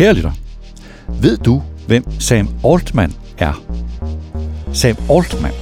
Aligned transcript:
Kære 0.00 0.14
lytter, 0.14 0.32
ved 1.08 1.36
du, 1.36 1.62
hvem 1.86 2.04
Sam 2.20 2.48
Altman 2.64 3.12
er? 3.38 3.62
Sam 4.72 4.96
Altman. 5.10 5.52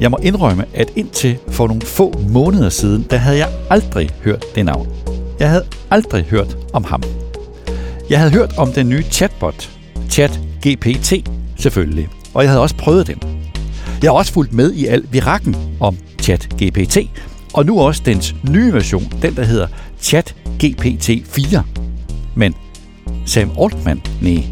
Jeg 0.00 0.10
må 0.10 0.18
indrømme, 0.22 0.64
at 0.74 0.90
indtil 0.96 1.38
for 1.48 1.66
nogle 1.66 1.82
få 1.82 2.20
måneder 2.28 2.68
siden, 2.68 3.06
der 3.10 3.16
havde 3.16 3.38
jeg 3.38 3.48
aldrig 3.70 4.10
hørt 4.24 4.44
det 4.54 4.64
navn. 4.64 4.88
Jeg 5.38 5.50
havde 5.50 5.64
aldrig 5.90 6.24
hørt 6.24 6.56
om 6.72 6.84
ham. 6.84 7.02
Jeg 8.10 8.18
havde 8.18 8.32
hørt 8.32 8.58
om 8.58 8.72
den 8.72 8.88
nye 8.88 9.02
chatbot, 9.02 9.70
ChatGPT 10.10 11.12
selvfølgelig, 11.56 12.08
og 12.34 12.42
jeg 12.42 12.50
havde 12.50 12.62
også 12.62 12.76
prøvet 12.76 13.06
den. 13.06 13.18
Jeg 14.02 14.10
har 14.10 14.16
også 14.16 14.32
fulgt 14.32 14.52
med 14.52 14.72
i 14.72 14.86
al 14.86 15.04
virakken 15.10 15.56
om 15.80 15.96
ChatGPT, 16.22 16.98
og 17.54 17.66
nu 17.66 17.80
også 17.80 18.02
dens 18.04 18.34
nye 18.50 18.72
version, 18.72 19.12
den 19.22 19.36
der 19.36 19.44
hedder 19.44 19.66
ChatGPT 20.00 21.10
4. 21.26 21.64
Men 22.34 22.54
Sam 23.26 23.50
Altman, 23.60 24.02
nej. 24.20 24.44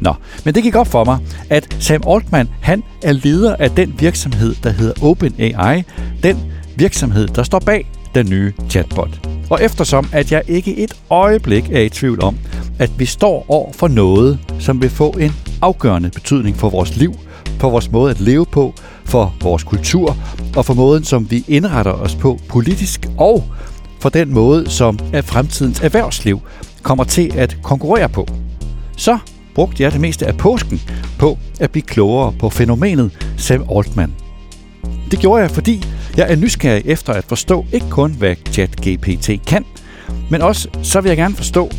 Nå, 0.00 0.14
men 0.44 0.54
det 0.54 0.62
gik 0.62 0.74
op 0.74 0.86
for 0.86 1.04
mig, 1.04 1.18
at 1.50 1.76
Sam 1.78 2.02
Altman, 2.08 2.48
han 2.60 2.82
er 3.02 3.12
leder 3.12 3.56
af 3.56 3.70
den 3.70 3.94
virksomhed, 3.98 4.54
der 4.62 4.70
hedder 4.70 5.04
OpenAI, 5.04 5.82
den 6.22 6.38
virksomhed, 6.76 7.28
der 7.28 7.42
står 7.42 7.58
bag 7.58 7.86
den 8.14 8.30
nye 8.30 8.52
chatbot. 8.70 9.28
Og 9.50 9.62
eftersom 9.62 10.08
at 10.12 10.32
jeg 10.32 10.42
ikke 10.48 10.76
et 10.76 10.94
øjeblik 11.10 11.70
er 11.70 11.80
i 11.80 11.88
tvivl 11.88 12.22
om, 12.22 12.38
at 12.78 12.90
vi 12.98 13.06
står 13.06 13.46
over 13.48 13.72
for 13.72 13.88
noget, 13.88 14.38
som 14.58 14.82
vil 14.82 14.90
få 14.90 15.10
en 15.10 15.32
afgørende 15.62 16.10
betydning 16.10 16.56
for 16.56 16.70
vores 16.70 16.96
liv, 16.96 17.14
for 17.58 17.70
vores 17.70 17.90
måde 17.90 18.10
at 18.10 18.20
leve 18.20 18.46
på, 18.46 18.74
for 19.04 19.34
vores 19.42 19.64
kultur 19.64 20.16
og 20.56 20.64
for 20.64 20.74
måden, 20.74 21.04
som 21.04 21.30
vi 21.30 21.44
indretter 21.48 21.92
os 21.92 22.14
på 22.14 22.38
politisk 22.48 23.08
og 23.18 23.44
for 24.00 24.08
den 24.08 24.34
måde, 24.34 24.70
som 24.70 24.98
er 25.12 25.22
fremtidens 25.22 25.80
erhvervsliv 25.80 26.40
kommer 26.84 27.04
til 27.04 27.32
at 27.36 27.56
konkurrere 27.62 28.08
på. 28.08 28.28
Så 28.96 29.18
brugte 29.54 29.82
jeg 29.82 29.92
det 29.92 30.00
meste 30.00 30.26
af 30.26 30.36
påsken 30.36 30.80
på 31.18 31.38
at 31.60 31.70
blive 31.70 31.82
klogere 31.82 32.32
på 32.38 32.50
fænomenet 32.50 33.34
Sam 33.36 33.64
Altman. 33.76 34.14
Det 35.10 35.18
gjorde 35.18 35.42
jeg, 35.42 35.50
fordi 35.50 35.84
jeg 36.16 36.32
er 36.32 36.36
nysgerrig 36.36 36.82
efter 36.86 37.12
at 37.12 37.24
forstå 37.24 37.66
ikke 37.72 37.90
kun, 37.90 38.12
hvad 38.12 38.36
ChatGPT 38.50 39.30
kan, 39.46 39.64
men 40.30 40.42
også 40.42 40.68
så 40.82 41.00
vil 41.00 41.08
jeg 41.08 41.16
gerne 41.16 41.34
forstå, 41.34 41.70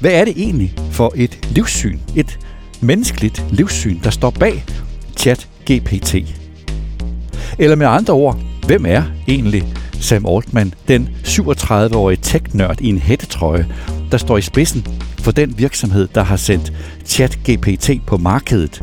hvad 0.00 0.10
er 0.10 0.24
det 0.24 0.34
egentlig 0.36 0.74
for 0.90 1.12
et 1.16 1.48
livssyn, 1.50 1.98
et 2.16 2.38
menneskeligt 2.80 3.44
livssyn, 3.50 3.98
der 4.04 4.10
står 4.10 4.30
bag 4.30 4.64
ChatGPT? 5.16 6.14
Eller 7.58 7.76
med 7.76 7.86
andre 7.86 8.14
ord, 8.14 8.38
hvem 8.66 8.86
er 8.86 9.02
egentlig 9.28 9.64
Sam 10.00 10.26
Altman, 10.26 10.74
den 10.88 11.08
37-årige 11.24 12.18
tech-nørd 12.22 12.80
i 12.80 12.88
en 12.88 12.98
hættetrøje, 12.98 13.66
der 14.12 14.18
står 14.18 14.38
i 14.38 14.42
spidsen 14.42 14.86
for 15.20 15.30
den 15.30 15.58
virksomhed, 15.58 16.08
der 16.14 16.22
har 16.22 16.36
sendt 16.36 16.72
ChatGPT 17.04 17.90
på 18.06 18.16
markedet. 18.16 18.82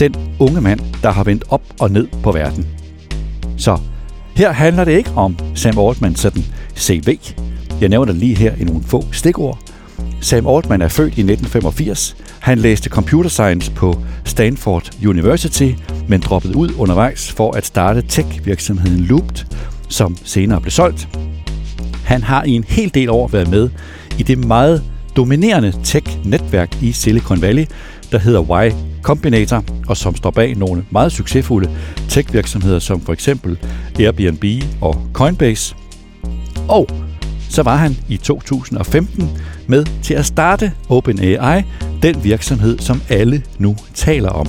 Den 0.00 0.14
unge 0.38 0.60
mand, 0.60 0.80
der 1.02 1.10
har 1.10 1.24
vendt 1.24 1.44
op 1.48 1.62
og 1.80 1.90
ned 1.90 2.06
på 2.22 2.32
verden. 2.32 2.66
Så 3.56 3.78
her 4.36 4.52
handler 4.52 4.84
det 4.84 4.92
ikke 4.92 5.10
om 5.16 5.36
Sam 5.54 5.78
Altman 5.78 6.14
sådan 6.14 6.44
CV. 6.76 7.18
Jeg 7.80 7.88
nævner 7.88 8.12
lige 8.12 8.36
her 8.36 8.54
i 8.54 8.64
nogle 8.64 8.82
få 8.82 9.04
stikord. 9.12 9.58
Sam 10.20 10.46
Altman 10.46 10.82
er 10.82 10.88
født 10.88 11.18
i 11.18 11.20
1985. 11.20 12.16
Han 12.40 12.58
læste 12.58 12.90
computer 12.90 13.30
science 13.30 13.70
på 13.70 14.02
Stanford 14.24 14.90
University, 15.06 15.70
men 16.08 16.20
droppede 16.20 16.56
ud 16.56 16.74
undervejs 16.78 17.32
for 17.32 17.52
at 17.52 17.66
starte 17.66 18.02
tech-virksomheden 18.02 19.00
Looped, 19.00 19.46
som 19.88 20.16
senere 20.24 20.60
blev 20.60 20.70
solgt. 20.70 21.08
Han 22.04 22.22
har 22.22 22.44
i 22.44 22.50
en 22.50 22.64
hel 22.68 22.94
del 22.94 23.10
år 23.10 23.28
været 23.28 23.50
med 23.50 23.70
i 24.18 24.22
det 24.22 24.38
meget 24.38 24.82
dominerende 25.16 25.72
tech-netværk 25.84 26.82
i 26.82 26.92
Silicon 26.92 27.42
Valley, 27.42 27.66
der 28.12 28.18
hedder 28.18 28.64
Y 28.66 28.72
Combinator, 29.02 29.64
og 29.88 29.96
som 29.96 30.16
står 30.16 30.30
bag 30.30 30.54
nogle 30.54 30.84
meget 30.90 31.12
succesfulde 31.12 31.70
tech-virksomheder 32.08 32.78
som 32.78 33.00
for 33.00 33.12
eksempel 33.12 33.58
Airbnb 33.98 34.44
og 34.80 35.06
Coinbase. 35.12 35.74
Og 36.68 36.88
så 37.48 37.62
var 37.62 37.76
han 37.76 37.96
i 38.08 38.16
2015 38.16 39.30
med 39.66 39.86
til 40.02 40.14
at 40.14 40.26
starte 40.26 40.72
OpenAI, 40.88 41.62
den 42.02 42.24
virksomhed, 42.24 42.78
som 42.78 43.02
alle 43.08 43.42
nu 43.58 43.76
taler 43.94 44.28
om. 44.30 44.46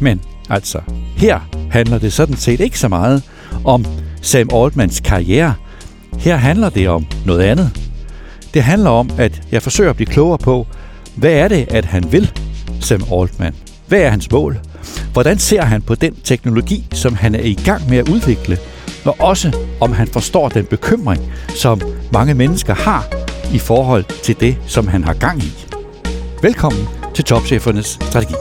Men 0.00 0.20
altså, 0.50 0.80
her 1.16 1.40
handler 1.70 1.98
det 1.98 2.12
sådan 2.12 2.36
set 2.36 2.60
ikke 2.60 2.78
så 2.78 2.88
meget 2.88 3.22
om 3.64 3.84
Sam 4.22 4.48
Altmans 4.54 5.00
karriere. 5.00 5.54
Her 6.18 6.36
handler 6.36 6.68
det 6.68 6.88
om 6.88 7.06
noget 7.26 7.40
andet. 7.40 7.70
Det 8.54 8.62
handler 8.62 8.90
om, 8.90 9.10
at 9.18 9.42
jeg 9.52 9.62
forsøger 9.62 9.90
at 9.90 9.96
blive 9.96 10.06
klogere 10.06 10.38
på, 10.38 10.66
hvad 11.16 11.32
er 11.32 11.48
det, 11.48 11.66
at 11.70 11.84
han 11.84 12.12
vil, 12.12 12.32
Sam 12.80 13.04
Altman? 13.12 13.54
Hvad 13.86 14.00
er 14.00 14.10
hans 14.10 14.30
mål? 14.30 14.58
Hvordan 15.12 15.38
ser 15.38 15.62
han 15.62 15.82
på 15.82 15.94
den 15.94 16.14
teknologi, 16.24 16.86
som 16.92 17.14
han 17.14 17.34
er 17.34 17.42
i 17.42 17.54
gang 17.54 17.88
med 17.88 17.98
at 17.98 18.08
udvikle? 18.08 18.58
Og 19.04 19.16
også 19.18 19.56
om 19.80 19.92
han 19.92 20.08
forstår 20.08 20.48
den 20.48 20.64
bekymring, 20.64 21.32
som 21.48 21.80
mange 22.12 22.34
mennesker 22.34 22.74
har 22.74 23.06
i 23.52 23.58
forhold 23.58 24.04
til 24.22 24.40
det, 24.40 24.58
som 24.66 24.88
han 24.88 25.04
har 25.04 25.14
gang 25.14 25.42
i. 25.42 25.52
Velkommen 26.42 26.88
til 27.14 27.24
Topchefernes 27.24 27.86
Strategi. 27.86 28.34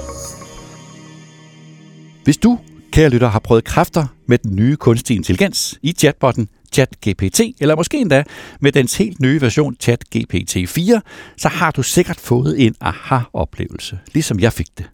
Hvis 2.23 2.37
du, 2.37 2.59
kære 2.97 3.09
lytter, 3.09 3.27
har 3.27 3.39
prøvet 3.39 3.63
kræfter 3.63 4.05
med 4.27 4.37
den 4.37 4.55
nye 4.55 4.75
kunstige 4.75 5.17
intelligens 5.17 5.79
i 5.81 5.91
chatbotten 5.91 6.49
ChatGPT, 6.73 7.41
eller 7.59 7.75
måske 7.75 7.97
endda 7.97 8.23
med 8.59 8.71
dens 8.71 8.97
helt 8.97 9.19
nye 9.19 9.41
version 9.41 9.75
ChatGPT 9.79 10.57
4, 10.67 11.01
så 11.37 11.47
har 11.47 11.71
du 11.71 11.83
sikkert 11.83 12.19
fået 12.19 12.65
en 12.65 12.75
aha-oplevelse, 12.81 13.99
ligesom 14.13 14.39
jeg 14.39 14.53
fik 14.53 14.67
det. 14.77 14.85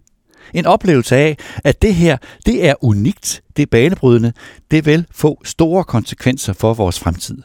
En 0.54 0.66
oplevelse 0.66 1.16
af, 1.16 1.36
at 1.64 1.82
det 1.82 1.94
her, 1.94 2.16
det 2.46 2.66
er 2.68 2.74
unikt, 2.80 3.42
det 3.56 3.62
er 3.62 3.66
banebrydende, 3.66 4.32
det 4.70 4.86
vil 4.86 5.06
få 5.10 5.40
store 5.44 5.84
konsekvenser 5.84 6.52
for 6.52 6.74
vores 6.74 6.98
fremtid. 6.98 7.38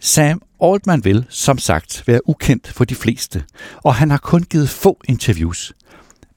Sam 0.00 0.42
Altman 0.62 1.04
vil, 1.04 1.26
som 1.28 1.58
sagt, 1.58 2.02
være 2.06 2.28
ukendt 2.28 2.68
for 2.68 2.84
de 2.84 2.94
fleste, 2.94 3.44
og 3.84 3.94
han 3.94 4.10
har 4.10 4.18
kun 4.18 4.42
givet 4.42 4.68
få 4.68 5.00
interviews. 5.08 5.72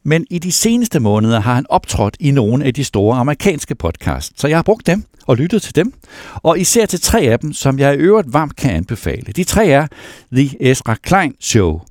Men 0.04 0.26
i 0.30 0.40
de 0.40 0.52
seneste 0.52 1.00
måneder 1.00 1.40
har 1.40 1.56
han 1.56 1.66
optrådt 1.70 2.18
i 2.20 2.32
nogle 2.32 2.66
af 2.66 2.74
de 2.74 2.84
store 2.84 3.18
amerikanske 3.18 3.76
podcasts, 3.76 4.42
så 4.42 4.48
jeg 4.48 4.58
har 4.58 4.64
brugt 4.64 4.88
dem 4.88 5.04
og 5.28 5.38
lyttet 5.38 5.62
til 5.62 5.76
dem, 5.76 5.94
og 6.36 6.60
især 6.60 6.86
til 6.86 7.02
tre 7.02 7.22
af 7.22 7.40
dem, 7.40 7.54
som 7.54 7.80
jeg 7.80 7.94
i 7.94 7.98
øvrigt 7.98 8.34
varmt 8.34 8.56
kan 8.56 8.72
anbefale. 8.72 9.32
De 9.36 9.44
tre 9.44 9.68
er 9.68 9.88
The 10.34 10.70
Ezra 10.70 10.96
Klein 10.96 11.36
Show, 11.40 11.82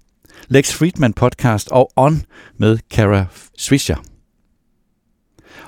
Lex 0.48 0.72
Friedman 0.72 1.12
podcast 1.12 1.68
og 1.68 1.92
On 1.96 2.22
med 2.58 2.78
Kara 2.90 3.26
Swisher. 3.58 3.96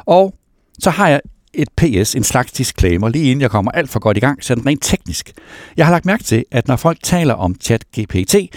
Og 0.05 0.35
så 0.79 0.91
har 0.91 1.09
jeg 1.09 1.21
et 1.55 1.69
PS, 1.77 2.15
en 2.15 2.25
slags 2.25 2.53
disclaimer, 2.53 3.09
lige 3.09 3.31
inden 3.31 3.41
jeg 3.41 3.51
kommer 3.51 3.71
alt 3.71 3.91
for 3.91 4.01
godt 4.01 4.17
i 4.17 4.21
gang, 4.21 4.45
sådan 4.45 4.67
rent 4.67 4.83
teknisk. 4.83 5.33
Jeg 5.77 5.87
har 5.87 5.93
lagt 5.93 6.07
mærke 6.07 6.25
til, 6.25 6.45
at 6.51 6.69
når 6.69 6.77
folk 6.77 6.99
taler 7.03 7.35
om 7.35 7.57
chat-GPT, 7.65 8.49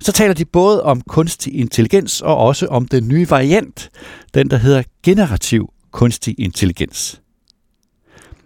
så 0.00 0.12
taler 0.12 0.34
de 0.34 0.44
både 0.44 0.82
om 0.82 1.00
kunstig 1.00 1.54
intelligens 1.54 2.20
og 2.20 2.36
også 2.36 2.66
om 2.66 2.88
den 2.88 3.08
nye 3.08 3.30
variant, 3.30 3.90
den 4.34 4.50
der 4.50 4.56
hedder 4.56 4.82
generativ 5.02 5.72
kunstig 5.90 6.34
intelligens. 6.38 7.20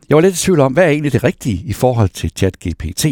Jeg 0.09 0.15
var 0.15 0.21
lidt 0.21 0.35
i 0.35 0.39
tvivl 0.39 0.61
om, 0.61 0.73
hvad 0.73 0.85
er 0.85 0.89
egentlig 0.89 1.13
det 1.13 1.25
rigtige 1.25 1.63
i 1.67 1.73
forhold 1.73 2.09
til 2.09 2.33
ChatGPT. 2.37 3.07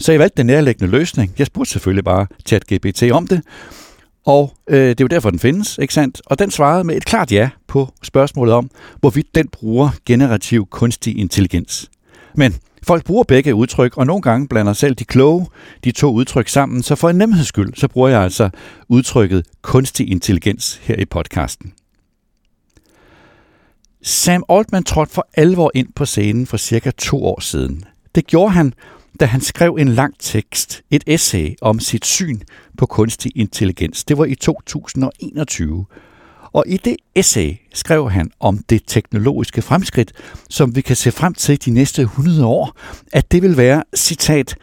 Så 0.00 0.12
jeg 0.12 0.20
valgte 0.20 0.36
den 0.36 0.46
nærliggende 0.46 0.90
løsning. 0.90 1.34
Jeg 1.38 1.46
spurgte 1.46 1.72
selvfølgelig 1.72 2.04
bare 2.04 2.26
ChatGPT 2.46 3.02
om 3.02 3.26
det, 3.26 3.42
og 4.26 4.52
øh, 4.68 4.88
det 4.88 5.00
er 5.00 5.04
jo 5.04 5.06
derfor, 5.06 5.30
den 5.30 5.38
findes, 5.38 5.78
ikke 5.78 5.94
sandt? 5.94 6.22
Og 6.26 6.38
den 6.38 6.50
svarede 6.50 6.84
med 6.84 6.96
et 6.96 7.04
klart 7.04 7.32
ja 7.32 7.50
på 7.68 7.92
spørgsmålet 8.02 8.54
om, 8.54 8.70
hvorvidt 9.00 9.34
den 9.34 9.48
bruger 9.48 9.90
generativ 10.06 10.66
kunstig 10.70 11.18
intelligens. 11.18 11.90
Men 12.34 12.54
folk 12.84 13.04
bruger 13.04 13.24
begge 13.24 13.54
udtryk, 13.54 13.96
og 13.96 14.06
nogle 14.06 14.22
gange 14.22 14.48
blander 14.48 14.72
selv 14.72 14.94
de 14.94 15.04
kloge 15.04 15.46
de 15.84 15.92
to 15.92 16.12
udtryk 16.12 16.48
sammen, 16.48 16.82
så 16.82 16.94
for 16.94 17.08
en 17.08 17.16
nemheds 17.16 17.46
skyld, 17.46 17.74
så 17.74 17.88
bruger 17.88 18.08
jeg 18.08 18.20
altså 18.20 18.50
udtrykket 18.88 19.46
kunstig 19.62 20.10
intelligens 20.10 20.80
her 20.82 20.96
i 20.96 21.04
podcasten. 21.04 21.72
Sam 24.02 24.44
Altman 24.48 24.84
trådte 24.84 25.12
for 25.12 25.28
alvor 25.34 25.70
ind 25.74 25.88
på 25.96 26.04
scenen 26.04 26.46
for 26.46 26.56
cirka 26.56 26.90
to 26.90 27.24
år 27.24 27.40
siden. 27.40 27.84
Det 28.14 28.26
gjorde 28.26 28.52
han, 28.52 28.74
da 29.20 29.24
han 29.26 29.40
skrev 29.40 29.76
en 29.80 29.88
lang 29.88 30.14
tekst, 30.18 30.82
et 30.90 31.04
essay 31.06 31.54
om 31.62 31.80
sit 31.80 32.04
syn 32.04 32.40
på 32.78 32.86
kunstig 32.86 33.32
intelligens. 33.34 34.04
Det 34.04 34.18
var 34.18 34.24
i 34.24 34.34
2021. 34.34 35.86
Og 36.54 36.64
i 36.66 36.76
det 36.76 36.96
essay 37.14 37.56
skrev 37.74 38.10
han 38.10 38.30
om 38.40 38.58
det 38.58 38.82
teknologiske 38.86 39.62
fremskridt, 39.62 40.12
som 40.50 40.76
vi 40.76 40.80
kan 40.80 40.96
se 40.96 41.10
frem 41.10 41.34
til 41.34 41.64
de 41.64 41.70
næste 41.70 42.02
100 42.02 42.46
år, 42.46 42.76
at 43.12 43.32
det 43.32 43.42
vil 43.42 43.56
være, 43.56 43.82
citat, 43.96 44.56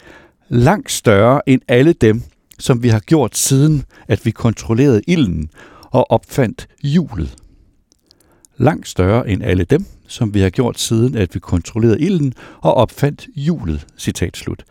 langt 0.49 0.91
større 0.91 1.49
end 1.49 1.61
alle 1.67 1.93
dem, 1.93 2.23
som 2.59 2.83
vi 2.83 2.89
har 2.89 2.99
gjort 2.99 3.37
siden, 3.37 3.83
at 4.07 4.25
vi 4.25 4.31
kontrollerede 4.31 5.01
ilden 5.07 5.49
og 5.91 6.11
opfandt 6.11 6.67
hjulet 6.83 7.35
langt 8.61 8.87
større 8.87 9.29
end 9.29 9.43
alle 9.43 9.63
dem, 9.63 9.85
som 10.07 10.33
vi 10.33 10.41
har 10.41 10.49
gjort 10.49 10.79
siden, 10.79 11.17
at 11.17 11.33
vi 11.33 11.39
kontrollerede 11.39 12.01
ilden 12.01 12.33
og 12.61 12.73
opfandt 12.73 13.27
hjulet. 13.35 13.87
Citat 13.97 14.37
slut. 14.37 14.63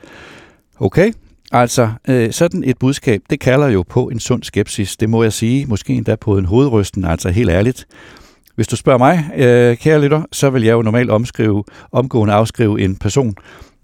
Okay, 0.79 1.13
Altså, 1.53 1.91
øh, 2.09 2.33
sådan 2.33 2.65
et 2.65 2.79
budskab, 2.79 3.23
det 3.31 3.41
kalder 3.41 3.69
jo 3.69 3.85
på 3.89 4.09
en 4.09 4.21
sund 4.21 4.43
skepsis. 4.43 4.97
Det 4.97 5.11
må 5.11 5.23
jeg 5.23 5.33
sige, 5.33 5.67
måske 5.67 5.93
endda 5.93 6.17
på 6.17 6.39
en 6.39 6.45
hovedrysten, 6.45 7.05
altså 7.05 7.31
helt 7.31 7.51
ærligt. 7.51 7.87
Hvis 8.55 8.69
du 8.69 8.77
spørger 8.77 8.99
mig, 8.99 9.31
øh, 9.37 9.77
kære 9.77 10.01
lytter, 10.01 10.23
så 10.33 10.51
vil 10.51 10.63
jeg 10.63 10.73
jo 10.73 10.83
normalt 10.83 11.11
omskrive, 11.11 11.65
omgående 11.93 12.35
afskrive 12.35 12.81
en 12.81 12.97
person, 12.97 13.35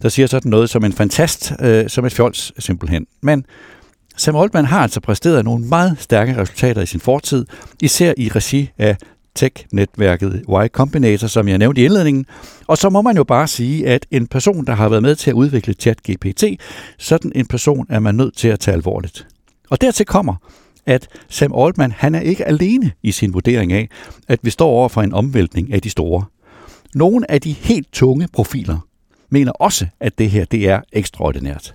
der 0.03 0.09
siger 0.09 0.27
sådan 0.27 0.51
noget 0.51 0.71
som 0.71 0.85
en 0.85 0.93
fantast, 0.93 1.53
øh, 1.61 1.89
som 1.89 2.05
et 2.05 2.13
fjols 2.13 2.53
simpelthen. 2.59 3.07
Men 3.23 3.45
Sam 4.17 4.37
Altman 4.37 4.65
har 4.65 4.81
altså 4.81 5.01
præsteret 5.01 5.45
nogle 5.45 5.67
meget 5.67 5.97
stærke 5.99 6.37
resultater 6.37 6.83
i 6.83 6.87
sin 6.87 7.01
fortid, 7.01 7.47
især 7.83 8.13
i 8.17 8.29
regi 8.29 8.71
af 8.79 8.97
tech-netværket 9.37 10.43
Y 10.49 10.69
Combinator, 10.69 11.27
som 11.27 11.49
jeg 11.49 11.59
nævnte 11.59 11.81
i 11.81 11.85
indledningen. 11.85 12.27
Og 12.67 12.79
så 12.79 12.91
må 12.91 13.03
man 13.03 13.17
jo 13.17 13.25
bare 13.25 13.49
sige, 13.49 13.89
at 13.89 14.07
en 14.11 14.27
person, 14.27 14.65
der 14.67 14.75
har 14.75 14.89
været 14.89 15.03
med 15.03 15.15
til 15.15 15.31
at 15.31 15.35
udvikle 15.35 15.75
ChatGPT, 15.75 16.45
sådan 16.99 17.33
en 17.35 17.47
person 17.47 17.87
er 17.89 18.01
man 18.01 18.15
nødt 18.15 18.37
til 18.37 18.49
at 18.49 18.61
tage 18.61 18.75
alvorligt. 18.75 19.27
Og 19.71 19.81
dertil 19.81 20.07
kommer, 20.07 20.35
at 20.87 21.09
Sam 21.29 21.53
Altman 21.57 21.93
han 21.93 22.15
er 22.15 22.21
ikke 22.21 22.45
alene 22.45 22.93
i 23.03 23.13
sin 23.13 23.35
vurdering 23.35 23.73
af, 23.73 23.89
at 24.29 24.39
vi 24.43 24.51
står 24.51 24.69
over 24.69 24.89
for 24.89 25.03
en 25.03 25.13
omvæltning 25.13 25.73
af 25.73 25.83
de 25.83 25.91
store. 25.91 26.25
Nogle 26.95 27.31
af 27.31 27.41
de 27.41 27.53
helt 27.53 27.93
tunge 27.93 28.29
profiler 28.33 28.79
mener 29.31 29.53
også, 29.53 29.87
at 30.01 30.19
det 30.19 30.31
her 30.31 30.45
det 30.45 30.69
er 30.69 30.81
ekstraordinært. 30.93 31.75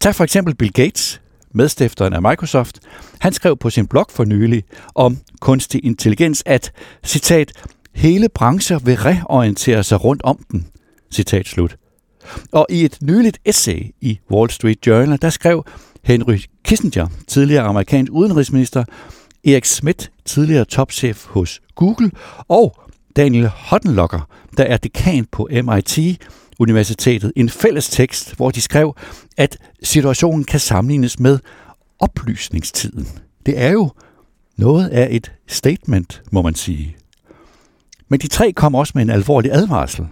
Tag 0.00 0.14
for 0.14 0.24
eksempel 0.24 0.54
Bill 0.54 0.72
Gates, 0.72 1.20
medstifteren 1.52 2.12
af 2.12 2.22
Microsoft. 2.22 2.80
Han 3.18 3.32
skrev 3.32 3.56
på 3.56 3.70
sin 3.70 3.86
blog 3.86 4.06
for 4.10 4.24
nylig 4.24 4.64
om 4.94 5.18
kunstig 5.40 5.84
intelligens, 5.84 6.42
at, 6.46 6.72
citat, 7.04 7.52
hele 7.94 8.28
brancher 8.28 8.78
vil 8.78 8.96
reorientere 8.96 9.84
sig 9.84 10.04
rundt 10.04 10.22
om 10.22 10.44
den, 10.52 10.66
citat 11.10 11.46
slut. 11.46 11.76
Og 12.52 12.66
i 12.70 12.84
et 12.84 12.98
nyligt 13.02 13.38
essay 13.44 13.94
i 14.00 14.18
Wall 14.30 14.50
Street 14.50 14.86
Journal, 14.86 15.18
der 15.22 15.30
skrev 15.30 15.64
Henry 16.02 16.38
Kissinger, 16.64 17.06
tidligere 17.26 17.62
amerikansk 17.62 18.12
udenrigsminister, 18.12 18.84
Erik 19.44 19.64
Schmidt, 19.64 20.10
tidligere 20.24 20.64
topchef 20.64 21.26
hos 21.26 21.60
Google, 21.74 22.10
og 22.48 22.80
Daniel 23.16 23.48
Hottenlocker, 23.48 24.28
der 24.56 24.64
er 24.64 24.76
dekan 24.76 25.26
på 25.32 25.48
MIT, 25.52 25.98
Universitetet, 26.58 27.32
en 27.36 27.48
fælles 27.48 27.88
tekst, 27.88 28.34
hvor 28.36 28.50
de 28.50 28.60
skrev, 28.60 28.96
at 29.36 29.58
situationen 29.82 30.44
kan 30.44 30.60
sammenlignes 30.60 31.18
med 31.18 31.38
oplysningstiden. 31.98 33.08
Det 33.46 33.60
er 33.60 33.70
jo 33.70 33.90
noget 34.56 34.88
af 34.88 35.08
et 35.10 35.32
statement, 35.46 36.22
må 36.30 36.42
man 36.42 36.54
sige. 36.54 36.96
Men 38.08 38.20
de 38.20 38.28
tre 38.28 38.52
kom 38.52 38.74
også 38.74 38.92
med 38.94 39.02
en 39.02 39.10
alvorlig 39.10 39.52
advarsel. 39.52 40.06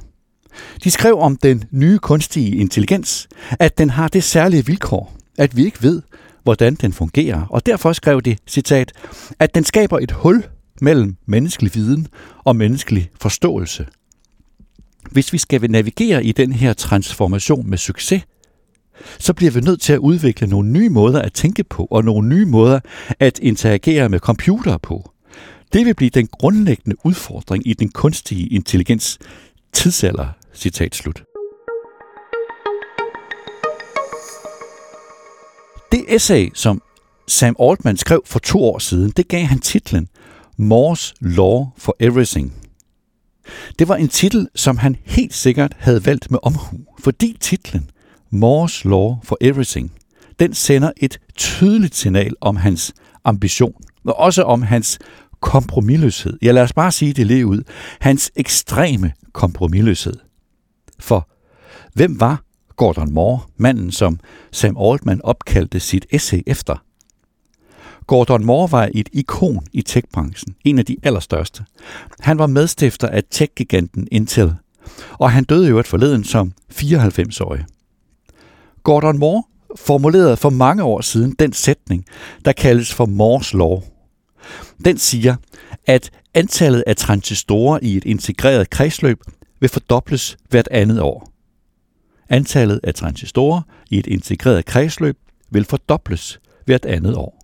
De 0.84 0.90
skrev 0.90 1.18
om 1.18 1.36
den 1.36 1.64
nye 1.70 1.98
kunstige 1.98 2.56
intelligens, 2.56 3.28
at 3.50 3.78
den 3.78 3.90
har 3.90 4.08
det 4.08 4.24
særlige 4.24 4.66
vilkår, 4.66 5.16
at 5.38 5.56
vi 5.56 5.64
ikke 5.64 5.82
ved, 5.82 6.02
hvordan 6.42 6.74
den 6.74 6.92
fungerer, 6.92 7.46
og 7.50 7.66
derfor 7.66 7.92
skrev 7.92 8.20
de, 8.20 8.36
citat, 8.46 8.92
at 9.38 9.54
den 9.54 9.64
skaber 9.64 9.98
et 9.98 10.10
hul 10.10 10.44
mellem 10.80 11.16
menneskelig 11.26 11.74
viden 11.74 12.08
og 12.44 12.56
menneskelig 12.56 13.10
forståelse. 13.20 13.86
Hvis 15.10 15.32
vi 15.32 15.38
skal 15.38 15.70
navigere 15.70 16.24
i 16.24 16.32
den 16.32 16.52
her 16.52 16.72
transformation 16.72 17.70
med 17.70 17.78
succes, 17.78 18.22
så 19.18 19.32
bliver 19.32 19.52
vi 19.52 19.60
nødt 19.60 19.80
til 19.80 19.92
at 19.92 19.98
udvikle 19.98 20.46
nogle 20.46 20.70
nye 20.70 20.88
måder 20.88 21.22
at 21.22 21.32
tænke 21.32 21.64
på, 21.64 21.88
og 21.90 22.04
nogle 22.04 22.28
nye 22.28 22.46
måder 22.46 22.80
at 23.20 23.38
interagere 23.38 24.08
med 24.08 24.18
computere 24.18 24.78
på. 24.78 25.10
Det 25.72 25.86
vil 25.86 25.94
blive 25.94 26.10
den 26.10 26.26
grundlæggende 26.26 26.96
udfordring 27.04 27.66
i 27.66 27.74
den 27.74 27.88
kunstige 27.88 28.46
intelligens 28.46 29.18
tidsalder. 29.72 30.28
Citat 30.54 30.94
slut. 30.94 31.22
Det 35.92 36.04
essay, 36.08 36.50
som 36.54 36.82
Sam 37.28 37.56
Altman 37.60 37.96
skrev 37.96 38.22
for 38.26 38.38
to 38.38 38.64
år 38.64 38.78
siden, 38.78 39.10
det 39.10 39.28
gav 39.28 39.44
han 39.44 39.58
titlen 39.58 40.08
Moore's 40.60 41.12
Law 41.20 41.66
for 41.78 41.96
Everything. 42.00 42.65
Det 43.78 43.88
var 43.88 43.96
en 43.96 44.08
titel, 44.08 44.48
som 44.54 44.76
han 44.76 44.96
helt 45.04 45.34
sikkert 45.34 45.72
havde 45.78 46.06
valgt 46.06 46.30
med 46.30 46.38
omhu, 46.42 46.78
fordi 47.00 47.36
titlen 47.40 47.90
Moore's 48.34 48.88
Law 48.88 49.16
for 49.24 49.38
Everything, 49.40 49.92
den 50.38 50.54
sender 50.54 50.90
et 50.96 51.20
tydeligt 51.36 51.94
signal 51.94 52.34
om 52.40 52.56
hans 52.56 52.94
ambition, 53.24 53.74
og 54.04 54.18
også 54.18 54.42
om 54.42 54.62
hans 54.62 54.98
kompromilløshed. 55.40 56.38
Ja, 56.42 56.52
lad 56.52 56.62
os 56.62 56.72
bare 56.72 56.92
sige 56.92 57.12
det 57.12 57.26
lige 57.26 57.46
ud. 57.46 57.62
Hans 58.00 58.30
ekstreme 58.36 59.12
kompromilløshed. 59.32 60.14
For 61.00 61.28
hvem 61.94 62.20
var 62.20 62.42
Gordon 62.76 63.12
Moore, 63.12 63.40
manden 63.56 63.92
som 63.92 64.20
Sam 64.52 64.76
Altman 64.80 65.20
opkaldte 65.24 65.80
sit 65.80 66.06
essay 66.10 66.42
efter? 66.46 66.85
Gordon 68.06 68.44
Moore 68.44 68.72
var 68.72 68.88
et 68.94 69.08
ikon 69.12 69.66
i 69.72 69.82
techbranchen, 69.82 70.56
en 70.64 70.78
af 70.78 70.84
de 70.84 70.96
allerstørste. 71.02 71.64
Han 72.20 72.38
var 72.38 72.46
medstifter 72.46 73.08
af 73.08 73.22
tech-giganten 73.30 74.08
Intel, 74.12 74.54
og 75.12 75.30
han 75.30 75.44
døde 75.44 75.66
i 75.66 75.70
øvrigt 75.70 75.88
forleden 75.88 76.24
som 76.24 76.52
94-årig. 76.72 77.64
Gordon 78.82 79.18
Moore 79.18 79.42
formulerede 79.76 80.36
for 80.36 80.50
mange 80.50 80.82
år 80.82 81.00
siden 81.00 81.34
den 81.38 81.52
sætning, 81.52 82.04
der 82.44 82.52
kaldes 82.52 82.94
for 82.94 83.06
Moores 83.06 83.52
lov. 83.52 83.84
Den 84.84 84.98
siger, 84.98 85.36
at 85.86 86.10
antallet 86.34 86.84
af 86.86 86.96
transistorer 86.96 87.78
i 87.82 87.96
et 87.96 88.04
integreret 88.04 88.70
kredsløb 88.70 89.20
vil 89.60 89.68
fordobles 89.68 90.36
hvert 90.50 90.68
andet 90.70 91.00
år. 91.00 91.32
Antallet 92.28 92.80
af 92.82 92.94
transistorer 92.94 93.62
i 93.90 93.98
et 93.98 94.06
integreret 94.06 94.66
kredsløb 94.66 95.16
vil 95.50 95.64
fordobles 95.64 96.40
hvert 96.64 96.84
andet 96.84 97.16
år. 97.16 97.35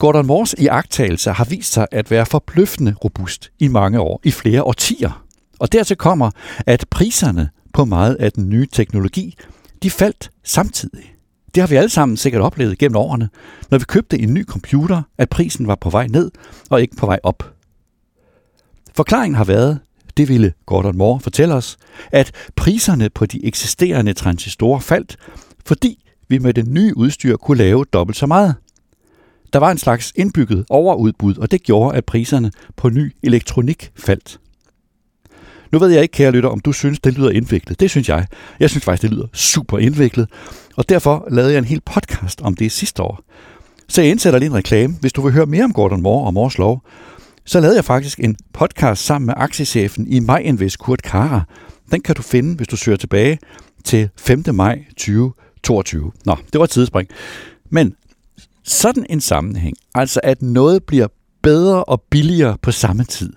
Gordon 0.00 0.26
Moores 0.26 0.54
iagttagelser 0.58 1.32
har 1.32 1.44
vist 1.44 1.72
sig 1.72 1.86
at 1.92 2.10
være 2.10 2.26
forbløffende 2.26 2.94
robust 3.04 3.50
i 3.58 3.68
mange 3.68 4.00
år, 4.00 4.20
i 4.24 4.30
flere 4.30 4.62
årtier. 4.62 5.24
Og 5.58 5.72
dertil 5.72 5.96
kommer, 5.96 6.30
at 6.66 6.84
priserne 6.90 7.50
på 7.72 7.84
meget 7.84 8.14
af 8.14 8.32
den 8.32 8.48
nye 8.48 8.66
teknologi, 8.72 9.36
de 9.82 9.90
faldt 9.90 10.30
samtidig. 10.44 11.14
Det 11.54 11.60
har 11.60 11.68
vi 11.68 11.76
alle 11.76 11.88
sammen 11.88 12.16
sikkert 12.16 12.42
oplevet 12.42 12.78
gennem 12.78 12.96
årene, 12.96 13.28
når 13.70 13.78
vi 13.78 13.84
købte 13.84 14.18
en 14.18 14.34
ny 14.34 14.44
computer, 14.44 15.02
at 15.18 15.28
prisen 15.28 15.66
var 15.66 15.74
på 15.74 15.90
vej 15.90 16.06
ned 16.06 16.30
og 16.70 16.82
ikke 16.82 16.96
på 16.96 17.06
vej 17.06 17.18
op. 17.22 17.54
Forklaringen 18.94 19.36
har 19.36 19.44
været, 19.44 19.78
det 20.16 20.28
ville 20.28 20.52
Gordon 20.66 20.96
Moore 20.96 21.20
fortælle 21.20 21.54
os, 21.54 21.76
at 22.12 22.32
priserne 22.56 23.10
på 23.10 23.26
de 23.26 23.44
eksisterende 23.44 24.12
transistorer 24.12 24.80
faldt, 24.80 25.16
fordi 25.66 26.04
vi 26.28 26.38
med 26.38 26.54
det 26.54 26.68
nye 26.68 26.96
udstyr 26.96 27.36
kunne 27.36 27.58
lave 27.58 27.84
dobbelt 27.92 28.16
så 28.16 28.26
meget– 28.26 28.54
der 29.52 29.58
var 29.58 29.70
en 29.70 29.78
slags 29.78 30.12
indbygget 30.16 30.64
overudbud, 30.70 31.36
og 31.36 31.50
det 31.50 31.62
gjorde, 31.62 31.96
at 31.96 32.04
priserne 32.04 32.52
på 32.76 32.88
ny 32.88 33.12
elektronik 33.22 33.92
faldt. 33.96 34.40
Nu 35.72 35.78
ved 35.78 35.88
jeg 35.88 36.02
ikke, 36.02 36.12
kære 36.12 36.30
lytter, 36.30 36.48
om 36.48 36.60
du 36.60 36.72
synes, 36.72 37.00
det 37.00 37.14
lyder 37.14 37.30
indviklet. 37.30 37.80
Det 37.80 37.90
synes 37.90 38.08
jeg. 38.08 38.26
Jeg 38.60 38.70
synes 38.70 38.84
faktisk, 38.84 39.02
det 39.02 39.10
lyder 39.10 39.26
super 39.32 39.78
indviklet. 39.78 40.28
Og 40.76 40.88
derfor 40.88 41.26
lavede 41.30 41.52
jeg 41.52 41.58
en 41.58 41.64
hel 41.64 41.80
podcast 41.80 42.40
om 42.40 42.54
det 42.54 42.72
sidste 42.72 43.02
år. 43.02 43.20
Så 43.88 44.02
jeg 44.02 44.10
indsætter 44.10 44.38
lige 44.38 44.50
en 44.50 44.54
reklame. 44.54 44.94
Hvis 45.00 45.12
du 45.12 45.22
vil 45.22 45.32
høre 45.32 45.46
mere 45.46 45.64
om 45.64 45.72
Gordon 45.72 46.02
Moore 46.02 46.26
og 46.26 46.34
Moores 46.34 46.58
lov, 46.58 46.82
så 47.44 47.60
lavede 47.60 47.76
jeg 47.76 47.84
faktisk 47.84 48.20
en 48.20 48.36
podcast 48.52 49.04
sammen 49.04 49.26
med 49.26 49.34
aktiechefen 49.36 50.06
i 50.06 50.20
MyInvest, 50.20 50.78
Kurt 50.78 51.02
Kara. 51.02 51.42
Den 51.90 52.00
kan 52.00 52.14
du 52.14 52.22
finde, 52.22 52.56
hvis 52.56 52.68
du 52.68 52.76
søger 52.76 52.98
tilbage 52.98 53.38
til 53.84 54.08
5. 54.16 54.44
maj 54.54 54.84
2022. 54.88 56.12
Nå, 56.24 56.36
det 56.52 56.58
var 56.58 56.64
et 56.64 56.70
tidsspring. 56.70 57.08
Men 57.70 57.94
sådan 58.70 59.06
en 59.10 59.20
sammenhæng, 59.20 59.76
altså 59.94 60.20
at 60.22 60.42
noget 60.42 60.84
bliver 60.84 61.06
bedre 61.42 61.84
og 61.84 62.02
billigere 62.10 62.58
på 62.62 62.72
samme 62.72 63.04
tid, 63.04 63.32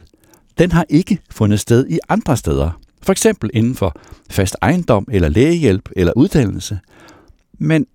den 0.58 0.72
har 0.72 0.86
ikke 0.90 1.20
fundet 1.32 1.60
sted 1.60 1.88
i 1.90 2.00
andre 2.10 2.38
steder. 2.38 2.80
For 3.02 3.12
eksempel 3.12 3.50
inden 3.54 3.76
for 3.76 3.96
fast 4.30 4.56
ejendom 4.62 5.08
eller 5.12 5.30
lægehjælp 5.30 5.90
eller 5.96 6.14
uddannelse. 6.16 6.80
Men 7.60 7.86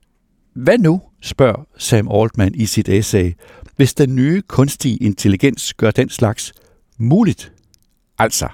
hvad 0.54 0.78
nu, 0.78 1.00
spørger 1.22 1.66
Sam 1.78 2.08
Altman 2.12 2.54
i 2.54 2.66
sit 2.66 2.88
essay, 2.88 3.32
hvis 3.76 3.94
den 3.94 4.14
nye 4.14 4.42
kunstige 4.42 4.96
intelligens 4.96 5.74
gør 5.74 5.90
den 5.90 6.08
slags 6.08 6.52
muligt? 6.96 7.52
Altså, 8.18 8.48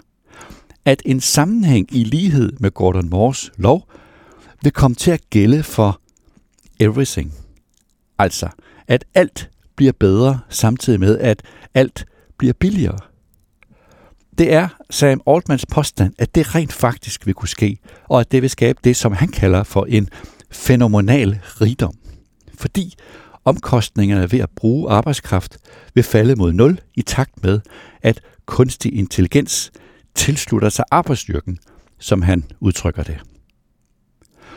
at 0.85 1.03
en 1.05 1.21
sammenhæng 1.21 1.97
i 1.97 2.05
lighed 2.05 2.53
med 2.61 2.71
Gordon 2.71 3.11
Moores 3.11 3.53
lov 3.57 3.89
vil 4.63 4.73
komme 4.73 4.95
til 4.95 5.11
at 5.11 5.31
gælde 5.31 5.63
for 5.63 6.01
everything. 6.81 7.33
Altså, 8.19 8.49
at 8.89 9.05
alt 9.15 9.51
bliver 9.77 9.93
bedre, 10.01 10.41
samtidig 10.49 11.01
med, 11.01 11.19
at 11.19 11.43
alt 11.75 12.07
bliver 12.39 12.53
billigere. 12.53 12.99
Det 14.39 14.53
er 14.53 14.69
Sam 14.91 15.21
Altmans 15.27 15.67
påstand, 15.67 16.15
at 16.19 16.35
det 16.35 16.55
rent 16.55 16.73
faktisk 16.73 17.27
vil 17.27 17.35
kunne 17.35 17.49
ske, 17.49 17.79
og 18.09 18.21
at 18.21 18.33
det 18.33 18.43
vil 18.43 18.51
skabe 18.51 18.79
det, 18.85 18.97
som 18.97 19.13
han 19.13 19.29
kalder 19.29 19.63
for 19.63 19.85
en 19.85 20.09
fænomenal 20.51 21.41
rigdom. 21.61 21.95
Fordi 22.55 22.95
omkostningerne 23.45 24.33
ved 24.33 24.41
at 24.41 24.51
bruge 24.57 24.91
arbejdskraft 24.91 25.59
vil 25.95 26.05
falde 26.05 26.37
mod 26.37 26.53
nul 26.53 26.81
i 26.95 27.03
takt 27.03 27.43
med, 27.43 27.61
at 28.03 28.21
kunstig 28.47 28.95
intelligens 28.95 29.73
tilslutter 30.15 30.69
sig 30.69 30.85
arbejdsstyrken, 30.91 31.59
som 31.99 32.23
han 32.23 32.45
udtrykker 32.61 33.03
det. 33.03 33.19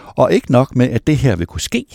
Og 0.05 0.33
ikke 0.33 0.51
nok 0.51 0.75
med, 0.75 0.89
at 0.89 1.07
det 1.07 1.17
her 1.17 1.35
vil 1.35 1.47
kunne 1.47 1.61
ske, 1.61 1.85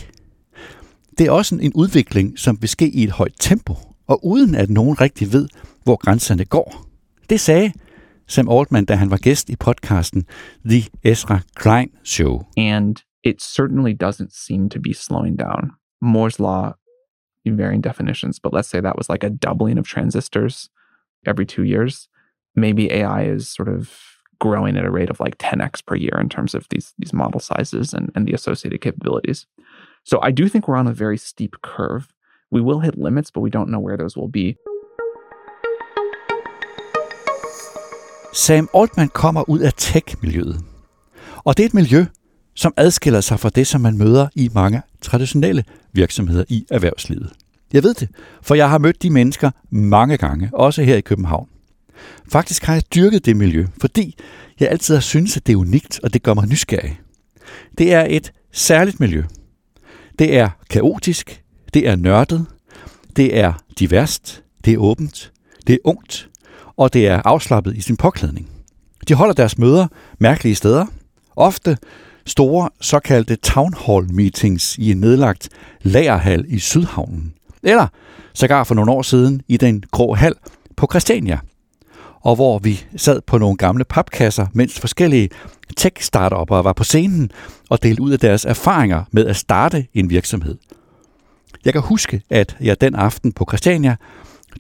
det 1.19 1.27
er 1.27 1.31
også 1.31 1.59
en 1.63 1.73
udvikling, 1.75 2.39
som 2.39 2.59
vil 2.61 2.69
ske 2.69 2.89
i 2.89 3.05
et 3.05 3.11
højt 3.11 3.35
tempo, 3.41 3.75
og 4.07 4.27
uden 4.27 4.55
at 4.55 4.71
nogen 4.71 5.01
rigtig 5.01 5.33
ved, 5.33 5.49
hvor 5.85 5.97
grænserne 5.97 6.45
går. 6.45 6.87
Det 7.31 7.41
sagde 7.41 7.73
Sam 8.27 8.49
Altman, 8.49 8.85
da 8.85 8.95
han 8.95 9.11
var 9.11 9.17
gæst 9.17 9.51
i 9.51 9.57
podcasten 9.57 10.27
The 10.65 10.83
Ezra 11.05 11.41
Klein 11.57 11.91
Show. 12.05 12.43
And 12.57 12.97
it 13.25 13.43
certainly 13.43 13.93
doesn't 14.05 14.47
seem 14.47 14.71
to 14.71 14.81
be 14.81 14.95
slowing 14.95 15.39
down. 15.39 15.71
Moore's 16.05 16.39
law 16.39 16.73
in 17.45 17.59
varying 17.59 17.85
definitions, 17.85 18.41
but 18.41 18.53
let's 18.53 18.69
say 18.69 18.81
that 18.81 18.97
was 18.97 19.09
like 19.09 19.27
a 19.27 19.31
doubling 19.31 19.79
of 19.79 19.87
transistors 19.87 20.71
every 21.27 21.47
two 21.47 21.63
years. 21.63 22.09
Maybe 22.55 22.93
AI 22.93 23.23
is 23.35 23.49
sort 23.49 23.69
of 23.69 23.91
growing 24.41 24.77
at 24.77 24.85
a 24.85 24.91
rate 24.91 25.11
of 25.11 25.21
like 25.21 25.39
10x 25.39 25.87
per 25.87 25.95
year 25.95 26.19
in 26.21 26.29
terms 26.29 26.55
of 26.55 26.67
these 26.71 26.95
these 26.99 27.13
model 27.13 27.41
sizes 27.41 27.95
and, 27.95 28.11
and 28.15 28.27
the 28.27 28.35
associated 28.35 28.81
capabilities. 28.81 29.47
So 30.05 30.19
I 30.29 30.33
do 30.33 30.49
think 30.49 30.69
we're 30.69 30.79
on 30.79 30.87
a 30.87 30.93
very 30.93 31.17
steep 31.17 31.51
curve. 31.63 32.03
We 32.53 32.61
will 32.61 32.81
hit 32.81 32.95
limits, 33.05 33.31
but 33.33 33.43
we 33.43 33.51
don't 33.51 33.69
know 33.69 33.81
where 33.87 33.97
those 33.97 34.21
will 34.21 34.33
be. 34.33 34.57
Sam 38.35 38.69
Altman 38.75 39.09
kommer 39.09 39.51
ud 39.51 39.59
af 39.59 39.73
tech-miljøet. 39.77 40.61
Og 41.45 41.57
det 41.57 41.63
er 41.63 41.67
et 41.67 41.75
miljø, 41.75 42.05
som 42.55 42.75
adskiller 42.77 43.21
sig 43.21 43.41
fra 43.41 43.49
det, 43.49 43.67
som 43.67 43.81
man 43.81 43.99
møder 43.99 44.29
i 44.35 44.51
mange 44.55 44.83
traditionelle 45.01 45.65
virksomheder 45.93 46.45
i 46.49 46.67
erhvervslivet. 46.71 47.33
Jeg 47.73 47.83
ved 47.83 47.95
det, 47.95 48.09
for 48.43 48.55
jeg 48.55 48.71
har 48.71 48.79
mødt 48.79 49.03
de 49.03 49.11
mennesker 49.11 49.51
mange 49.71 50.17
gange, 50.17 50.51
også 50.53 50.83
her 50.83 50.97
i 50.97 51.01
København. 51.01 51.49
Faktisk 52.33 52.65
har 52.65 52.75
jeg 52.75 52.83
dyrket 52.95 53.27
det 53.27 53.37
miljø, 53.37 53.67
fordi 53.81 54.17
jeg 54.61 54.69
altid 54.69 54.95
har 54.95 55.01
syntes, 55.01 55.37
at 55.37 55.47
det 55.47 55.53
er 55.53 55.57
unikt, 55.57 56.01
og 56.03 56.15
det 56.15 56.23
gør 56.23 56.35
mig 56.35 56.49
nysgerrig. 56.49 57.01
Det 57.79 57.93
er 57.93 58.07
et 58.11 58.33
særligt 58.53 59.01
miljø. 59.01 59.23
Det 60.23 60.37
er 60.37 60.49
kaotisk, 60.71 61.43
det 61.75 61.89
er 61.89 61.97
nørdet, 61.97 62.47
det 63.17 63.39
er 63.39 63.53
diverst, 63.79 64.43
det 64.65 64.73
er 64.73 64.79
åbent, 64.79 65.33
det 65.67 65.73
er 65.73 65.79
ungt, 65.85 66.29
og 66.77 66.93
det 66.93 67.07
er 67.07 67.23
afslappet 67.25 67.77
i 67.77 67.81
sin 67.81 67.97
påklædning. 67.97 68.51
De 69.09 69.15
holder 69.15 69.35
deres 69.35 69.59
møder 69.59 69.87
mærkelige 70.19 70.55
steder, 70.55 70.87
ofte 71.37 71.77
store 72.27 72.69
såkaldte 72.81 73.37
town 73.37 73.75
hall 73.87 74.15
meetings 74.15 74.79
i 74.79 74.91
en 74.91 75.01
nedlagt 75.01 75.49
lagerhal 75.81 76.45
i 76.49 76.59
Sydhavnen, 76.59 77.35
eller 77.63 77.87
sågar 78.35 78.65
for 78.65 78.75
nogle 78.75 78.93
år 78.93 79.03
siden 79.03 79.43
i 79.49 79.57
den 79.57 79.85
grå 79.91 80.15
hal 80.15 80.35
på 80.77 80.89
Christiania, 80.91 81.39
og 82.21 82.35
hvor 82.35 82.59
vi 82.59 82.85
sad 82.97 83.21
på 83.27 83.39
nogle 83.39 83.57
gamle 83.57 83.85
papkasser, 83.85 84.47
mens 84.53 84.81
forskellige 84.81 85.29
tech-startupper 85.77 86.63
var 86.63 86.73
på 86.73 86.85
scenen 86.85 87.31
og 87.73 87.83
delte 87.83 88.03
ud 88.03 88.11
af 88.11 88.19
deres 88.19 88.45
erfaringer 88.45 89.05
med 89.11 89.27
at 89.27 89.37
starte 89.37 89.87
en 89.95 90.11
virksomhed. 90.11 90.57
Jeg 91.65 91.73
kan 91.73 91.83
huske, 91.83 92.23
at 92.31 92.57
jeg 92.61 92.81
den 92.81 92.95
aften 92.95 93.33
på 93.33 93.45
Christiania 93.49 93.97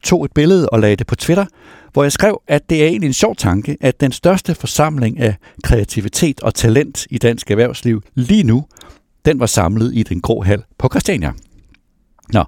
tog 0.03 0.25
et 0.25 0.33
billede 0.33 0.69
og 0.69 0.81
lagde 0.81 0.97
det 0.97 1.07
på 1.07 1.17
Twitter, 1.17 1.47
hvor 1.93 2.03
jeg 2.03 2.13
skrev, 2.13 2.43
at 2.49 2.71
det 2.71 2.83
er 2.83 2.87
egentlig 2.87 3.07
en 3.07 3.13
sjov 3.13 3.37
tanke, 3.37 3.77
at 3.81 4.01
den 4.01 4.13
største 4.13 4.55
forsamling 4.55 5.21
af 5.21 5.35
kreativitet 5.63 6.41
og 6.41 6.55
talent 6.55 7.07
i 7.11 7.19
dansk 7.19 7.51
erhvervsliv 7.51 8.03
lige 8.15 8.43
nu, 8.43 8.67
den 9.25 9.41
var 9.41 9.47
samlet 9.47 9.95
i 9.95 10.03
den 10.03 10.21
grå 10.21 10.43
hal 10.43 10.63
på 10.79 10.89
Christiania. 10.89 11.33
Nå, 12.33 12.45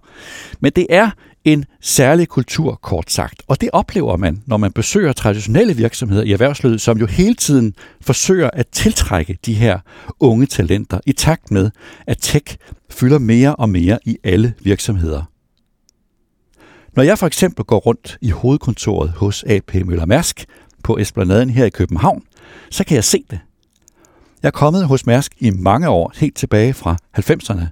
men 0.61 0.73
det 0.77 0.87
er 0.91 1.11
en 1.45 1.65
særlig 1.81 2.29
kultur, 2.29 2.79
kort 2.83 3.11
sagt. 3.11 3.43
Og 3.47 3.61
det 3.61 3.71
oplever 3.73 4.17
man, 4.17 4.43
når 4.47 4.57
man 4.57 4.73
besøger 4.73 5.13
traditionelle 5.13 5.77
virksomheder 5.77 6.23
i 6.23 6.33
erhvervslivet, 6.33 6.81
som 6.81 6.99
jo 6.99 7.07
hele 7.07 7.35
tiden 7.35 7.75
forsøger 8.01 8.51
at 8.53 8.69
tiltrække 8.69 9.39
de 9.47 9.55
her 9.55 9.79
unge 10.21 10.47
talenter 10.47 11.01
i 11.07 11.13
takt 11.13 11.51
med, 11.51 11.71
at 12.07 12.19
tech 12.21 12.57
fylder 12.91 13.19
mere 13.19 13.57
og 13.57 13.69
mere 13.69 13.99
i 14.05 14.17
alle 14.25 14.55
virksomheder. 14.61 15.23
Når 16.97 17.03
jeg 17.03 17.19
for 17.19 17.27
eksempel 17.27 17.65
går 17.65 17.79
rundt 17.79 18.19
i 18.21 18.31
hovedkontoret 18.31 19.11
hos 19.11 19.45
AP 19.49 19.75
Møller 19.75 20.07
Mærsk 20.07 20.45
på 20.83 20.97
Esplanaden 20.99 21.51
her 21.51 21.65
i 21.65 21.71
København, 21.71 22.23
så 22.71 22.85
kan 22.85 22.95
jeg 22.95 23.05
se 23.05 23.25
det. 23.31 23.39
Jeg 24.43 24.49
er 24.49 24.53
kommet 24.53 24.87
hos 24.87 25.07
Mærsk 25.07 25.33
i 25.39 25.51
mange 25.51 25.89
år, 25.89 26.13
helt 26.17 26.37
tilbage 26.37 26.75
fra 26.75 26.97
90'erne, 27.19 27.65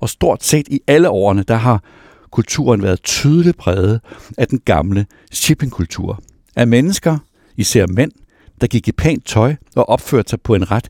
og 0.00 0.08
stort 0.08 0.44
set 0.44 0.68
i 0.68 0.80
alle 0.86 1.10
årene, 1.10 1.42
der 1.42 1.56
har 1.56 1.82
kulturen 2.30 2.82
været 2.82 3.02
tydeligt 3.02 3.56
præget 3.56 4.00
af 4.38 4.48
den 4.48 4.60
gamle 4.64 5.06
shippingkultur. 5.32 6.22
Af 6.56 6.66
mennesker, 6.66 7.18
især 7.56 7.86
mænd, 7.86 8.12
der 8.60 8.66
gik 8.66 8.88
i 8.88 8.92
pænt 8.92 9.26
tøj 9.26 9.54
og 9.76 9.88
opførte 9.88 10.30
sig 10.30 10.40
på 10.40 10.54
en 10.54 10.70
ret 10.70 10.88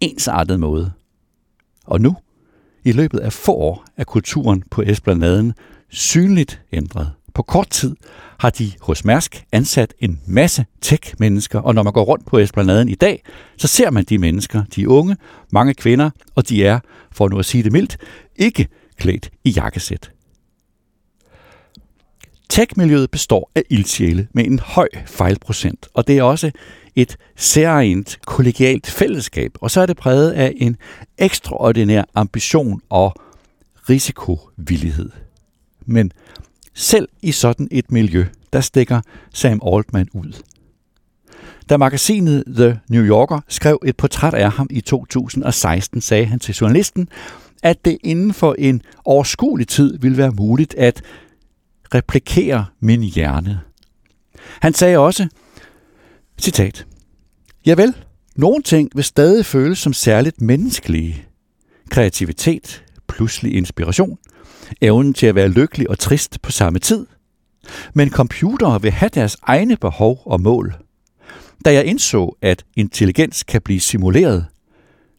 ensartet 0.00 0.60
måde. 0.60 0.92
Og 1.86 2.00
nu, 2.00 2.16
i 2.84 2.92
løbet 2.92 3.18
af 3.18 3.32
få 3.32 3.52
år, 3.52 3.84
er 3.96 4.04
kulturen 4.04 4.62
på 4.70 4.82
Esplanaden 4.82 5.52
synligt 5.88 6.62
ændret. 6.72 7.12
På 7.34 7.42
kort 7.42 7.70
tid 7.70 7.96
har 8.38 8.50
de 8.50 8.72
hos 8.80 9.04
Mærsk 9.04 9.44
ansat 9.52 9.94
en 9.98 10.20
masse 10.26 10.66
tech-mennesker, 10.80 11.58
og 11.58 11.74
når 11.74 11.82
man 11.82 11.92
går 11.92 12.04
rundt 12.04 12.26
på 12.26 12.38
Esplanaden 12.38 12.88
i 12.88 12.94
dag, 12.94 13.22
så 13.56 13.68
ser 13.68 13.90
man 13.90 14.04
de 14.04 14.18
mennesker, 14.18 14.62
de 14.76 14.88
unge, 14.88 15.16
mange 15.52 15.74
kvinder, 15.74 16.10
og 16.34 16.48
de 16.48 16.64
er, 16.64 16.80
for 17.12 17.28
nu 17.28 17.38
at 17.38 17.44
sige 17.44 17.62
det 17.62 17.72
mildt, 17.72 17.96
ikke 18.36 18.68
klædt 18.96 19.30
i 19.44 19.50
jakkesæt. 19.50 20.10
Tech-miljøet 22.48 23.10
består 23.10 23.50
af 23.54 23.62
ildsjæle 23.70 24.28
med 24.32 24.44
en 24.44 24.58
høj 24.58 24.88
fejlprocent, 25.06 25.88
og 25.94 26.06
det 26.06 26.18
er 26.18 26.22
også 26.22 26.50
et 26.96 27.16
særligt 27.36 28.18
kollegialt 28.26 28.86
fællesskab, 28.86 29.50
og 29.60 29.70
så 29.70 29.80
er 29.80 29.86
det 29.86 29.96
præget 29.96 30.30
af 30.32 30.52
en 30.56 30.76
ekstraordinær 31.18 32.04
ambition 32.14 32.80
og 32.88 33.14
risikovillighed. 33.88 35.10
Men 35.86 36.12
selv 36.74 37.08
i 37.22 37.32
sådan 37.32 37.68
et 37.70 37.92
miljø, 37.92 38.24
der 38.52 38.60
stikker 38.60 39.00
Sam 39.32 39.60
Altman 39.66 40.08
ud. 40.12 40.42
Da 41.68 41.76
magasinet 41.76 42.44
The 42.56 42.80
New 42.88 43.04
Yorker 43.04 43.40
skrev 43.48 43.78
et 43.86 43.96
portræt 43.96 44.34
af 44.34 44.52
ham 44.52 44.66
i 44.70 44.80
2016, 44.80 46.00
sagde 46.00 46.24
han 46.24 46.38
til 46.38 46.54
journalisten, 46.54 47.08
at 47.62 47.84
det 47.84 47.98
inden 48.04 48.34
for 48.34 48.54
en 48.58 48.82
overskuelig 49.04 49.68
tid 49.68 49.98
ville 49.98 50.16
være 50.16 50.30
muligt 50.30 50.74
at 50.74 51.02
replikerer 51.94 52.64
min 52.80 53.02
hjerne. 53.02 53.60
Han 54.60 54.74
sagde 54.74 54.98
også, 54.98 55.28
citat, 56.40 56.86
Javel, 57.66 57.94
nogle 58.36 58.62
ting 58.62 58.90
vil 58.94 59.04
stadig 59.04 59.46
føles 59.46 59.78
som 59.78 59.92
særligt 59.92 60.40
menneskelige. 60.40 61.26
Kreativitet, 61.90 62.84
pludselig 63.08 63.54
inspiration, 63.54 64.18
evnen 64.80 65.14
til 65.14 65.26
at 65.26 65.34
være 65.34 65.48
lykkelig 65.48 65.90
og 65.90 65.98
trist 65.98 66.42
på 66.42 66.50
samme 66.50 66.78
tid. 66.78 67.06
Men 67.94 68.10
computere 68.10 68.82
vil 68.82 68.90
have 68.90 69.10
deres 69.14 69.36
egne 69.42 69.76
behov 69.76 70.22
og 70.24 70.40
mål. 70.40 70.74
Da 71.64 71.72
jeg 71.72 71.84
indså, 71.84 72.36
at 72.42 72.64
intelligens 72.76 73.42
kan 73.42 73.62
blive 73.62 73.80
simuleret, 73.80 74.46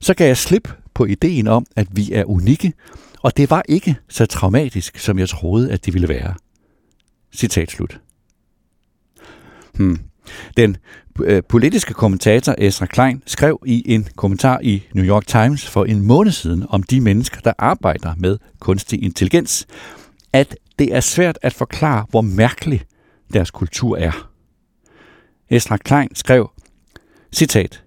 så 0.02 0.14
gav 0.14 0.28
jeg 0.28 0.38
slip 0.38 0.70
på 0.94 1.06
ideen 1.06 1.48
om, 1.48 1.66
at 1.76 1.88
vi 1.92 2.12
er 2.12 2.24
unikke, 2.26 2.74
og 3.22 3.38
det 3.38 3.50
var 3.50 3.64
ikke 3.70 3.96
så 4.10 4.26
traumatisk, 4.26 4.98
som 4.98 5.20
jeg 5.20 5.30
troede, 5.30 5.72
at 5.72 5.86
det 5.86 5.94
ville 5.94 6.10
være. 6.10 6.34
Citat 7.36 7.72
slut. 7.72 8.00
Hmm. 9.75 10.00
Den 10.57 10.77
øh, 11.22 11.43
politiske 11.50 11.93
kommentator 11.93 12.55
Ezra 12.57 12.86
Klein 12.86 13.24
skrev 13.25 13.60
i 13.65 13.93
en 13.93 14.07
kommentar 14.15 14.60
i 14.63 14.84
New 14.93 15.05
York 15.05 15.27
Times 15.27 15.69
for 15.69 15.86
en 15.86 16.01
måned 16.01 16.31
siden 16.31 16.65
om 16.69 16.84
de 16.84 17.01
mennesker, 17.01 17.41
der 17.41 17.53
arbejder 17.57 18.13
med 18.17 18.38
kunstig 18.60 19.03
intelligens, 19.03 19.67
at 20.34 20.55
det 20.79 20.96
er 20.96 21.00
svært 21.00 21.39
at 21.41 21.53
forklare, 21.53 22.05
hvor 22.10 22.22
mærkelig 22.22 22.81
deres 23.34 23.51
kultur 23.51 23.98
er. 23.98 24.29
Ezra 25.50 25.77
Klein 25.77 26.15
skrev, 26.15 26.50
citat, 27.31 27.84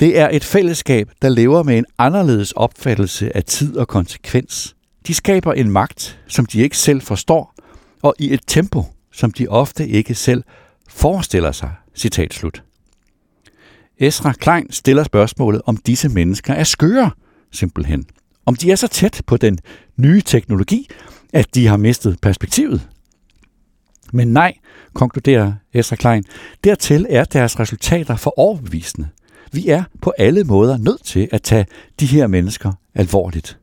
det 0.00 0.18
er 0.18 0.28
et 0.32 0.44
fællesskab, 0.44 1.10
der 1.22 1.28
lever 1.28 1.62
med 1.62 1.78
en 1.78 1.86
anderledes 1.98 2.52
opfattelse 2.52 3.36
af 3.36 3.44
tid 3.44 3.76
og 3.76 3.88
konsekvens. 3.88 4.76
De 5.06 5.14
skaber 5.14 5.52
en 5.52 5.70
magt, 5.70 6.20
som 6.28 6.46
de 6.46 6.60
ikke 6.60 6.78
selv 6.78 7.00
forstår, 7.02 7.53
og 8.04 8.14
i 8.18 8.34
et 8.34 8.40
tempo, 8.46 8.84
som 9.12 9.30
de 9.30 9.48
ofte 9.48 9.88
ikke 9.88 10.14
selv 10.14 10.44
forestiller 10.88 11.52
sig. 11.52 11.70
Citat 11.94 12.34
slut. 12.34 12.62
Esra 13.98 14.32
Klein 14.32 14.72
stiller 14.72 15.04
spørgsmålet, 15.04 15.62
om 15.66 15.76
disse 15.76 16.08
mennesker 16.08 16.54
er 16.54 16.64
skøre, 16.64 17.10
simpelthen. 17.52 18.06
Om 18.46 18.56
de 18.56 18.70
er 18.70 18.76
så 18.76 18.88
tæt 18.88 19.22
på 19.26 19.36
den 19.36 19.58
nye 19.96 20.20
teknologi, 20.20 20.88
at 21.32 21.54
de 21.54 21.66
har 21.66 21.76
mistet 21.76 22.20
perspektivet. 22.20 22.88
Men 24.12 24.28
nej, 24.28 24.54
konkluderer 24.94 25.52
Esra 25.74 25.96
Klein, 25.96 26.24
dertil 26.64 27.06
er 27.10 27.24
deres 27.24 27.60
resultater 27.60 28.16
for 28.16 28.38
overbevisende. 28.38 29.08
Vi 29.52 29.68
er 29.68 29.84
på 30.02 30.12
alle 30.18 30.44
måder 30.44 30.76
nødt 30.76 31.04
til 31.04 31.28
at 31.32 31.42
tage 31.42 31.66
de 32.00 32.06
her 32.06 32.26
mennesker 32.26 32.72
alvorligt. 32.94 33.58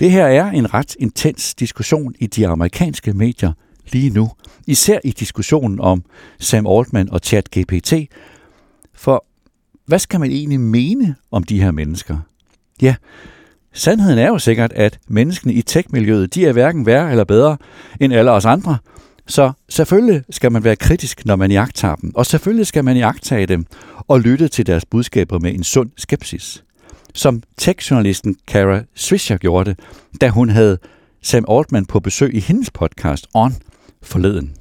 Det 0.00 0.10
her 0.10 0.26
er 0.26 0.50
en 0.50 0.74
ret 0.74 0.96
intens 0.98 1.54
diskussion 1.54 2.14
i 2.18 2.26
de 2.26 2.46
amerikanske 2.46 3.12
medier 3.12 3.52
lige 3.92 4.10
nu, 4.10 4.30
især 4.66 4.98
i 5.04 5.10
diskussionen 5.10 5.80
om 5.80 6.04
Sam 6.38 6.66
Altman 6.66 7.10
og 7.10 7.20
ChatGPT. 7.24 7.94
For 8.94 9.24
hvad 9.86 9.98
skal 9.98 10.20
man 10.20 10.30
egentlig 10.30 10.60
mene 10.60 11.14
om 11.30 11.42
de 11.42 11.62
her 11.62 11.70
mennesker? 11.70 12.18
Ja, 12.82 12.94
sandheden 13.72 14.18
er 14.18 14.28
jo 14.28 14.38
sikkert, 14.38 14.72
at 14.72 14.98
menneskene 15.08 15.52
i 15.52 15.62
tech-miljøet, 15.62 16.34
de 16.34 16.46
er 16.46 16.52
hverken 16.52 16.86
værre 16.86 17.10
eller 17.10 17.24
bedre 17.24 17.56
end 18.00 18.14
alle 18.14 18.30
os 18.30 18.44
andre. 18.44 18.78
Så 19.26 19.52
selvfølgelig 19.68 20.22
skal 20.30 20.52
man 20.52 20.64
være 20.64 20.76
kritisk, 20.76 21.26
når 21.26 21.36
man 21.36 21.50
jagter 21.50 21.94
dem, 21.94 22.12
og 22.14 22.26
selvfølgelig 22.26 22.66
skal 22.66 22.84
man 22.84 22.96
jagtage 22.96 23.46
dem 23.46 23.66
og 24.08 24.20
lytte 24.20 24.48
til 24.48 24.66
deres 24.66 24.84
budskaber 24.84 25.38
med 25.38 25.54
en 25.54 25.64
sund 25.64 25.90
skepsis. 25.96 26.64
Som 27.14 27.42
tech-journalisten 27.58 28.36
Kara 28.46 28.82
Swisher 28.94 29.36
gjorde 29.36 29.70
det, 29.70 29.80
da 30.20 30.28
hun 30.28 30.48
havde 30.48 30.78
Sam 31.22 31.44
Altman 31.48 31.86
på 31.86 32.00
besøg 32.00 32.34
i 32.34 32.40
hendes 32.40 32.70
podcast 32.70 33.26
On 33.34 33.52
forleden. 34.02 34.56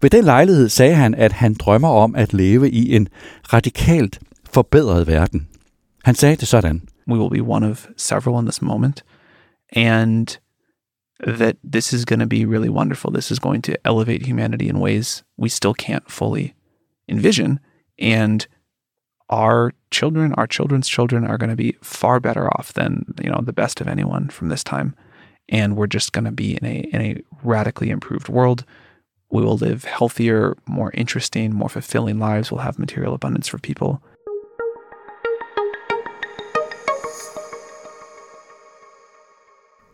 Ved 0.00 0.10
den 0.10 0.24
lejlighed 0.24 0.68
sagde 0.68 0.94
han, 0.94 1.14
at 1.14 1.32
han 1.32 1.54
drømmer 1.54 1.88
om 1.88 2.14
at 2.14 2.32
leve 2.32 2.70
i 2.70 2.96
en 2.96 3.08
radikalt 3.52 4.20
forbedret 4.52 5.06
verden. 5.06 5.48
Han 6.04 6.14
sagde 6.14 6.36
det 6.36 6.48
sådan. 6.48 6.82
We 7.08 7.18
will 7.18 7.42
be 7.42 7.50
one 7.50 7.70
of 7.70 7.86
several 7.96 8.38
in 8.38 8.46
this 8.46 8.62
moment. 8.62 9.04
And 9.76 10.26
that 11.26 11.56
this 11.72 11.92
is 11.92 12.04
going 12.04 12.20
to 12.20 12.28
be 12.28 12.46
really 12.46 12.68
wonderful. 12.68 13.12
This 13.12 13.30
is 13.30 13.38
going 13.38 13.64
to 13.64 13.72
elevate 13.84 14.26
humanity 14.26 14.68
in 14.68 14.76
ways 14.76 15.24
we 15.38 15.48
still 15.48 15.74
can't 15.82 16.08
fully 16.08 16.54
envision. 17.08 17.58
And 17.98 18.46
our 19.30 19.72
children, 19.90 20.34
our 20.34 20.46
children's 20.46 20.88
children 20.88 21.24
are 21.24 21.38
going 21.38 21.50
to 21.50 21.56
be 21.56 21.76
far 21.82 22.20
better 22.20 22.48
off 22.48 22.72
than, 22.72 23.14
you 23.22 23.30
know, 23.30 23.40
the 23.42 23.52
best 23.52 23.80
of 23.80 23.88
anyone 23.88 24.28
from 24.28 24.48
this 24.48 24.64
time. 24.64 24.94
And 25.48 25.76
we're 25.76 25.86
just 25.86 26.12
going 26.12 26.24
to 26.24 26.32
be 26.32 26.56
in 26.56 26.66
a 26.66 26.78
in 26.92 27.00
a 27.00 27.16
radically 27.42 27.90
improved 27.90 28.28
world. 28.28 28.64
We 29.30 29.42
will 29.42 29.56
live 29.56 29.84
healthier, 29.84 30.56
more 30.66 30.90
interesting, 30.94 31.54
more 31.54 31.68
fulfilling 31.68 32.18
lives. 32.18 32.50
We'll 32.50 32.62
have 32.62 32.78
material 32.78 33.14
abundance 33.14 33.48
for 33.48 33.58
people. 33.58 34.00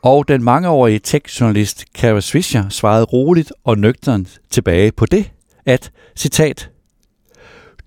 Og 0.03 0.29
den 0.29 0.43
mangeårige 0.43 0.99
tech-journalist 0.99 1.85
Kara 1.95 2.21
Swisher 2.21 2.69
svarede 2.69 3.05
roligt 3.05 3.53
og 3.65 3.79
nøgternt 3.79 4.41
tilbage 4.51 4.93
på 4.93 5.07
det, 5.07 5.33
at, 5.67 5.93
citat, 6.17 6.71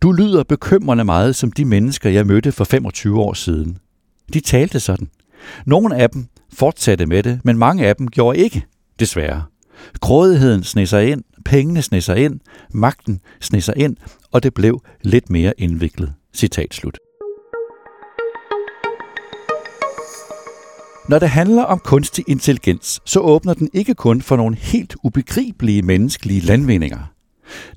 Du 0.01 0.11
lyder 0.11 0.43
bekymrende 0.43 1.03
meget 1.03 1.35
som 1.35 1.51
de 1.51 1.65
mennesker, 1.65 2.09
jeg 2.09 2.27
mødte 2.27 2.51
for 2.51 2.63
25 2.63 3.19
år 3.19 3.33
siden. 3.33 3.77
De 4.33 4.39
talte 4.39 4.79
sådan. 4.79 5.09
Nogle 5.65 5.95
af 5.95 6.09
dem 6.09 6.25
fortsatte 6.53 7.05
med 7.05 7.23
det, 7.23 7.39
men 7.43 7.57
mange 7.57 7.87
af 7.87 7.95
dem 7.95 8.07
gjorde 8.07 8.37
ikke, 8.37 8.65
desværre. 8.99 9.43
Grådigheden 9.99 10.63
sned 10.63 10.85
sig 10.85 11.09
ind, 11.11 11.23
pengene 11.45 11.81
sned 11.81 12.01
sig 12.01 12.17
ind, 12.17 12.39
magten 12.73 13.19
sned 13.41 13.61
sig 13.61 13.73
ind, 13.77 13.97
og 14.31 14.43
det 14.43 14.53
blev 14.53 14.81
lidt 15.01 15.29
mere 15.29 15.53
indviklet. 15.57 16.13
Citat 16.33 16.73
slut. 16.73 16.97
Når 21.09 21.19
det 21.19 21.29
handler 21.29 21.63
om 21.63 21.79
kunstig 21.79 22.25
intelligens, 22.27 23.01
så 23.05 23.19
åbner 23.19 23.53
den 23.53 23.69
ikke 23.73 23.93
kun 23.93 24.21
for 24.21 24.35
nogle 24.35 24.55
helt 24.55 24.95
ubegribelige 25.03 25.81
menneskelige 25.81 26.41
landvindinger. 26.41 27.18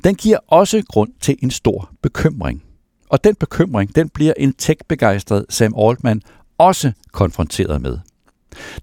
Den 0.05 0.14
giver 0.14 0.38
også 0.47 0.83
grund 0.88 1.11
til 1.21 1.38
en 1.43 1.50
stor 1.50 1.91
bekymring. 2.02 2.62
Og 3.09 3.25
den 3.25 3.35
bekymring, 3.35 3.97
den 3.97 4.09
bliver 4.09 4.33
en 4.37 4.52
tech-begejstret 4.52 5.47
Sam 5.49 5.75
Altman 5.79 6.23
også 6.59 6.93
konfronteret 7.12 7.83
med. 7.83 7.99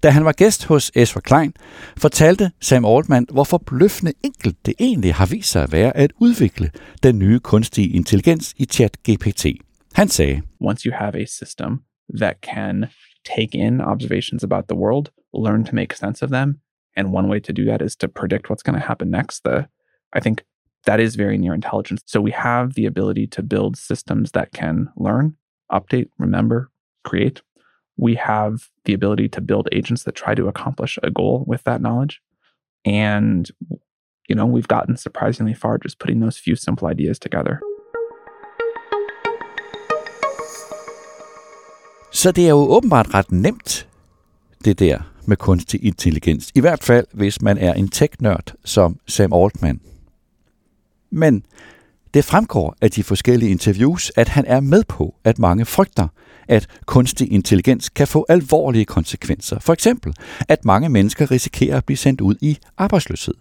Da 0.02 0.10
han 0.10 0.24
var 0.24 0.32
gæst 0.32 0.64
hos 0.64 0.92
Ezra 0.94 1.20
Klein, 1.20 1.52
fortalte 1.96 2.50
Sam 2.60 2.84
Altman, 2.84 3.26
hvor 3.32 3.44
forbløffende 3.44 4.12
enkelt 4.24 4.66
det 4.66 4.74
egentlig 4.80 5.14
har 5.14 5.26
vist 5.26 5.50
sig 5.50 5.62
at 5.62 5.72
være 5.72 5.96
at 5.96 6.12
udvikle 6.18 6.70
den 7.02 7.18
nye 7.18 7.40
kunstige 7.40 7.88
intelligens 7.88 8.54
i 8.56 8.64
ChatGPT. 8.64 9.46
Han 9.94 10.08
sagde, 10.08 10.42
Once 10.60 10.88
you 10.88 10.94
have 10.98 11.22
a 11.22 11.24
system 11.24 11.80
that 12.20 12.36
can 12.54 12.86
take 13.36 13.58
in 13.58 13.80
observations 13.80 14.44
about 14.44 14.64
the 14.68 14.78
world, 14.78 15.06
learn 15.34 15.64
to 15.64 15.74
make 15.74 15.96
sense 15.96 16.24
of 16.24 16.30
them, 16.30 16.54
and 16.96 17.08
one 17.08 17.28
way 17.28 17.40
to 17.40 17.52
do 17.52 17.64
that 17.64 17.82
is 17.82 17.96
to 17.96 18.08
predict 18.08 18.50
what's 18.50 18.62
going 18.64 18.80
to 18.80 18.86
happen 18.86 19.10
next. 19.10 19.40
The 19.44 19.66
I 20.16 20.20
think 20.20 20.42
that 20.84 21.00
is 21.00 21.16
very 21.16 21.38
near 21.38 21.54
intelligence. 21.54 22.02
So 22.06 22.20
we 22.20 22.30
have 22.30 22.74
the 22.74 22.86
ability 22.86 23.26
to 23.28 23.42
build 23.42 23.76
systems 23.76 24.32
that 24.32 24.52
can 24.52 24.88
learn, 24.96 25.36
update, 25.70 26.08
remember, 26.18 26.70
create. 27.04 27.42
We 27.96 28.14
have 28.16 28.70
the 28.84 28.94
ability 28.94 29.28
to 29.30 29.40
build 29.40 29.68
agents 29.72 30.04
that 30.04 30.14
try 30.14 30.34
to 30.34 30.48
accomplish 30.48 30.98
a 31.02 31.10
goal 31.10 31.44
with 31.46 31.62
that 31.64 31.80
knowledge. 31.80 32.20
And, 32.84 33.50
you 34.28 34.34
know, 34.34 34.46
we've 34.46 34.68
gotten 34.68 34.96
surprisingly 34.96 35.54
far 35.54 35.78
just 35.78 35.98
putting 35.98 36.20
those 36.20 36.38
few 36.38 36.56
simple 36.56 36.88
ideas 36.88 37.18
together. 37.18 37.60
Så 42.12 42.32
det 42.32 42.44
er 42.44 42.50
jo 42.50 42.56
åbenbart 42.56 43.14
ret 43.14 43.32
nemt, 43.32 43.88
det 44.64 44.78
der 44.78 44.98
med 45.26 45.36
kunstig 45.36 45.84
intelligens. 45.84 46.52
I 46.54 46.60
hvert 46.60 46.82
fald, 46.82 47.06
hvis 47.12 47.42
man 47.42 47.58
er 47.58 47.72
en 47.72 47.88
tech-nørd 47.88 48.54
som 48.64 48.98
Sam 49.06 49.32
Altman. 49.32 49.80
Men 51.10 51.44
det 52.14 52.24
fremgår 52.24 52.76
af 52.80 52.90
de 52.90 53.02
forskellige 53.02 53.50
interviews, 53.50 54.12
at 54.16 54.28
han 54.28 54.44
er 54.46 54.60
med 54.60 54.84
på, 54.84 55.14
at 55.24 55.38
mange 55.38 55.64
frygter, 55.64 56.08
at 56.48 56.66
kunstig 56.86 57.32
intelligens 57.32 57.88
kan 57.88 58.08
få 58.08 58.26
alvorlige 58.28 58.84
konsekvenser. 58.84 59.58
For 59.58 59.72
eksempel, 59.72 60.14
at 60.48 60.64
mange 60.64 60.88
mennesker 60.88 61.30
risikerer 61.30 61.76
at 61.76 61.84
blive 61.84 61.96
sendt 61.96 62.20
ud 62.20 62.34
i 62.40 62.58
arbejdsløshed. 62.78 63.34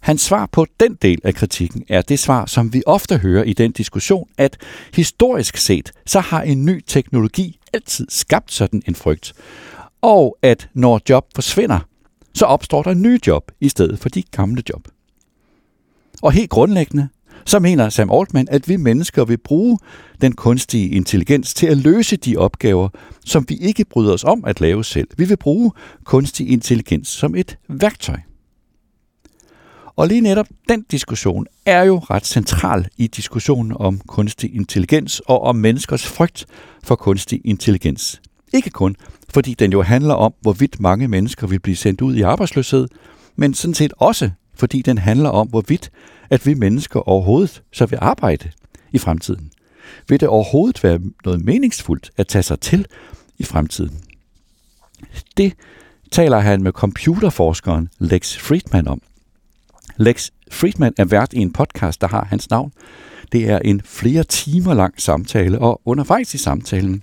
Hans 0.00 0.20
svar 0.20 0.46
på 0.46 0.66
den 0.80 0.94
del 0.94 1.20
af 1.24 1.34
kritikken 1.34 1.84
er 1.88 2.02
det 2.02 2.18
svar, 2.18 2.46
som 2.46 2.72
vi 2.72 2.82
ofte 2.86 3.18
hører 3.18 3.44
i 3.44 3.52
den 3.52 3.72
diskussion, 3.72 4.28
at 4.38 4.56
historisk 4.94 5.56
set, 5.56 5.92
så 6.06 6.20
har 6.20 6.42
en 6.42 6.64
ny 6.64 6.84
teknologi 6.86 7.58
altid 7.72 8.06
skabt 8.08 8.52
sådan 8.52 8.82
en 8.88 8.94
frygt. 8.94 9.32
Og 10.02 10.38
at 10.42 10.68
når 10.74 11.00
job 11.08 11.26
forsvinder, 11.34 11.78
så 12.34 12.44
opstår 12.44 12.82
der 12.82 12.94
nye 12.94 13.18
job 13.26 13.52
i 13.60 13.68
stedet 13.68 13.98
for 13.98 14.08
de 14.08 14.22
gamle 14.22 14.62
job. 14.70 14.88
Og 16.22 16.32
helt 16.32 16.50
grundlæggende, 16.50 17.08
så 17.46 17.58
mener 17.58 17.88
Sam 17.88 18.10
Altman, 18.12 18.46
at 18.50 18.68
vi 18.68 18.76
mennesker 18.76 19.24
vil 19.24 19.38
bruge 19.38 19.78
den 20.20 20.32
kunstige 20.32 20.88
intelligens 20.88 21.54
til 21.54 21.66
at 21.66 21.76
løse 21.76 22.16
de 22.16 22.36
opgaver, 22.36 22.88
som 23.24 23.44
vi 23.48 23.54
ikke 23.54 23.84
bryder 23.84 24.12
os 24.12 24.24
om 24.24 24.44
at 24.44 24.60
lave 24.60 24.84
selv. 24.84 25.08
Vi 25.16 25.24
vil 25.24 25.36
bruge 25.36 25.72
kunstig 26.04 26.50
intelligens 26.50 27.08
som 27.08 27.34
et 27.34 27.58
værktøj. 27.68 28.16
Og 29.96 30.08
lige 30.08 30.20
netop 30.20 30.46
den 30.68 30.84
diskussion 30.90 31.46
er 31.66 31.82
jo 31.82 31.98
ret 31.98 32.26
central 32.26 32.88
i 32.96 33.06
diskussionen 33.06 33.72
om 33.76 34.00
kunstig 34.08 34.54
intelligens 34.54 35.20
og 35.26 35.42
om 35.42 35.56
menneskers 35.56 36.06
frygt 36.06 36.46
for 36.82 36.94
kunstig 36.94 37.40
intelligens. 37.44 38.20
Ikke 38.52 38.70
kun 38.70 38.96
fordi 39.34 39.54
den 39.54 39.72
jo 39.72 39.82
handler 39.82 40.14
om, 40.14 40.34
hvorvidt 40.40 40.80
mange 40.80 41.08
mennesker 41.08 41.46
vil 41.46 41.60
blive 41.60 41.76
sendt 41.76 42.00
ud 42.00 42.14
i 42.14 42.22
arbejdsløshed, 42.22 42.88
men 43.36 43.54
sådan 43.54 43.74
set 43.74 43.92
også 43.96 44.30
fordi 44.60 44.82
den 44.82 44.98
handler 44.98 45.28
om, 45.28 45.48
hvorvidt 45.48 45.90
at 46.30 46.46
vi 46.46 46.54
mennesker 46.54 47.08
overhovedet 47.08 47.62
så 47.72 47.86
vil 47.86 47.98
arbejde 48.02 48.50
i 48.92 48.98
fremtiden. 48.98 49.50
Vil 50.08 50.20
det 50.20 50.28
overhovedet 50.28 50.82
være 50.82 51.00
noget 51.24 51.44
meningsfuldt 51.44 52.10
at 52.16 52.26
tage 52.26 52.42
sig 52.42 52.60
til 52.60 52.86
i 53.38 53.44
fremtiden? 53.44 54.00
Det 55.36 55.52
taler 56.12 56.38
han 56.38 56.62
med 56.62 56.72
computerforskeren 56.72 57.88
Lex 57.98 58.38
Friedman 58.38 58.88
om. 58.88 59.02
Lex 59.96 60.30
Friedman 60.50 60.94
er 60.98 61.04
vært 61.04 61.32
i 61.32 61.38
en 61.38 61.52
podcast, 61.52 62.00
der 62.00 62.08
har 62.08 62.24
hans 62.24 62.50
navn. 62.50 62.72
Det 63.32 63.50
er 63.50 63.58
en 63.58 63.80
flere 63.84 64.24
timer 64.24 64.74
lang 64.74 65.00
samtale, 65.00 65.58
og 65.58 65.80
undervejs 65.84 66.34
i 66.34 66.38
samtalen, 66.38 67.02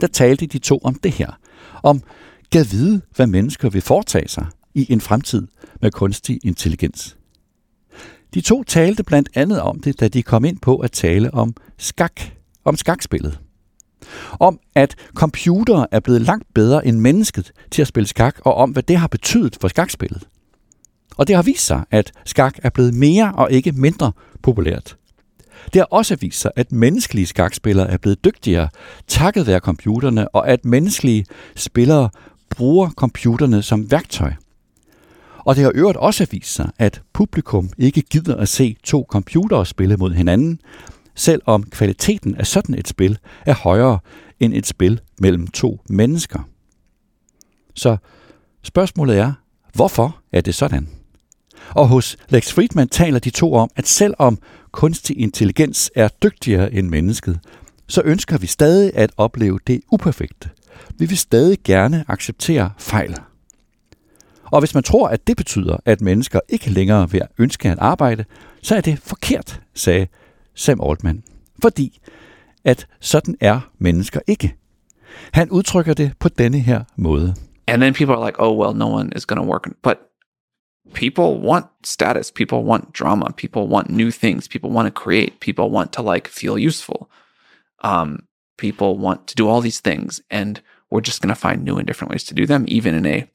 der 0.00 0.06
talte 0.06 0.46
de 0.46 0.58
to 0.58 0.80
om 0.84 0.94
det 0.94 1.12
her. 1.12 1.38
Om 1.82 2.02
gad 2.50 2.64
vide, 2.64 3.00
hvad 3.16 3.26
mennesker 3.26 3.70
vil 3.70 3.82
foretage 3.82 4.28
sig 4.28 4.46
i 4.78 4.92
en 4.92 5.00
fremtid 5.00 5.46
med 5.82 5.90
kunstig 5.90 6.40
intelligens. 6.44 7.16
De 8.34 8.40
to 8.40 8.62
talte 8.62 9.02
blandt 9.02 9.28
andet 9.34 9.60
om 9.60 9.80
det, 9.80 10.00
da 10.00 10.08
de 10.08 10.22
kom 10.22 10.44
ind 10.44 10.58
på 10.58 10.76
at 10.76 10.92
tale 10.92 11.34
om 11.34 11.54
skak, 11.78 12.20
om 12.64 12.76
skakspillet. 12.76 13.40
Om 14.40 14.60
at 14.74 14.94
computere 15.14 15.86
er 15.90 16.00
blevet 16.00 16.22
langt 16.22 16.54
bedre 16.54 16.86
end 16.86 16.98
mennesket 17.00 17.52
til 17.70 17.82
at 17.82 17.88
spille 17.88 18.06
skak, 18.06 18.36
og 18.44 18.54
om 18.54 18.70
hvad 18.70 18.82
det 18.82 18.96
har 18.96 19.06
betydet 19.06 19.56
for 19.60 19.68
skakspillet. 19.68 20.28
Og 21.16 21.28
det 21.28 21.36
har 21.36 21.42
vist 21.42 21.66
sig, 21.66 21.84
at 21.90 22.12
skak 22.24 22.58
er 22.62 22.70
blevet 22.70 22.94
mere 22.94 23.32
og 23.34 23.52
ikke 23.52 23.72
mindre 23.72 24.12
populært. 24.42 24.96
Det 25.72 25.80
har 25.80 25.86
også 25.90 26.16
vist 26.16 26.40
sig, 26.40 26.50
at 26.56 26.72
menneskelige 26.72 27.26
skakspillere 27.26 27.90
er 27.90 27.96
blevet 27.96 28.24
dygtigere 28.24 28.68
takket 29.06 29.46
være 29.46 29.60
computerne, 29.60 30.28
og 30.28 30.48
at 30.48 30.64
menneskelige 30.64 31.24
spillere 31.56 32.10
bruger 32.50 32.90
computerne 32.90 33.62
som 33.62 33.90
værktøj. 33.90 34.32
Og 35.48 35.56
det 35.56 35.64
har 35.64 35.72
øvrigt 35.74 35.98
også 35.98 36.26
vist 36.30 36.54
sig, 36.54 36.70
at 36.78 37.02
publikum 37.12 37.70
ikke 37.78 38.02
gider 38.02 38.36
at 38.36 38.48
se 38.48 38.76
to 38.84 39.06
computere 39.08 39.66
spille 39.66 39.96
mod 39.96 40.12
hinanden, 40.12 40.60
selvom 41.14 41.62
kvaliteten 41.62 42.34
af 42.34 42.46
sådan 42.46 42.74
et 42.74 42.88
spil 42.88 43.18
er 43.46 43.54
højere 43.54 43.98
end 44.40 44.54
et 44.54 44.66
spil 44.66 45.00
mellem 45.18 45.46
to 45.46 45.80
mennesker. 45.88 46.48
Så 47.74 47.96
spørgsmålet 48.62 49.18
er, 49.18 49.32
hvorfor 49.74 50.20
er 50.32 50.40
det 50.40 50.54
sådan? 50.54 50.88
Og 51.70 51.88
hos 51.88 52.16
Lex 52.28 52.52
Friedman 52.52 52.88
taler 52.88 53.18
de 53.18 53.30
to 53.30 53.54
om, 53.54 53.70
at 53.76 53.86
selvom 53.86 54.38
kunstig 54.72 55.18
intelligens 55.18 55.90
er 55.94 56.08
dygtigere 56.22 56.72
end 56.72 56.88
mennesket, 56.88 57.40
så 57.86 58.02
ønsker 58.04 58.38
vi 58.38 58.46
stadig 58.46 58.92
at 58.94 59.10
opleve 59.16 59.58
det 59.66 59.80
uperfekte. 59.92 60.50
vi 60.98 61.06
vil 61.06 61.18
stadig 61.18 61.58
gerne 61.64 62.04
acceptere 62.08 62.70
fejl. 62.78 63.16
Og 64.50 64.60
hvis 64.60 64.74
man 64.74 64.82
tror, 64.82 65.08
at 65.08 65.26
det 65.26 65.36
betyder, 65.36 65.76
at 65.84 66.00
mennesker 66.00 66.40
ikke 66.48 66.70
længere 66.70 67.10
vil 67.10 67.22
ønske 67.38 67.70
at 67.70 67.78
arbejde, 67.80 68.24
så 68.62 68.76
er 68.76 68.80
det 68.80 68.98
forkert, 68.98 69.60
sagde 69.74 70.06
Sam 70.54 70.80
Altman. 70.80 71.22
Fordi 71.62 71.98
at 72.64 72.86
sådan 73.00 73.36
er 73.40 73.60
mennesker 73.78 74.20
ikke. 74.26 74.56
Han 75.32 75.50
udtrykker 75.50 75.94
det 75.94 76.12
på 76.18 76.28
denne 76.28 76.58
her 76.58 76.84
måde. 76.96 77.34
And 77.66 77.82
then 77.82 77.94
people 77.94 78.14
are 78.14 78.26
like, 78.26 78.40
oh, 78.40 78.58
well, 78.58 78.74
no 78.76 78.88
one 78.88 79.10
is 79.16 79.26
going 79.26 79.42
to 79.42 79.50
work. 79.52 79.68
But 79.82 79.98
people 80.94 81.48
want 81.48 81.66
status. 81.84 82.32
People 82.32 82.58
want 82.58 82.94
drama. 82.94 83.26
People 83.36 83.62
want 83.62 83.90
new 83.90 84.10
things. 84.10 84.48
People 84.48 84.70
want 84.70 84.86
to 84.86 85.02
create. 85.02 85.32
People 85.40 85.64
want 85.64 85.92
to 85.92 86.02
like 86.02 86.28
feel 86.28 86.66
useful. 86.68 87.10
Um, 87.84 88.18
people 88.56 88.96
want 88.98 89.26
to 89.26 89.34
do 89.34 89.48
all 89.48 89.60
these 89.62 89.80
things. 89.80 90.22
And 90.30 90.60
we're 90.90 91.06
just 91.06 91.20
going 91.22 91.34
to 91.34 91.48
find 91.48 91.64
new 91.64 91.76
and 91.78 91.86
different 91.86 92.10
ways 92.10 92.24
to 92.24 92.34
do 92.34 92.46
them, 92.46 92.64
even 92.68 92.94
in 92.94 93.06
a 93.06 93.28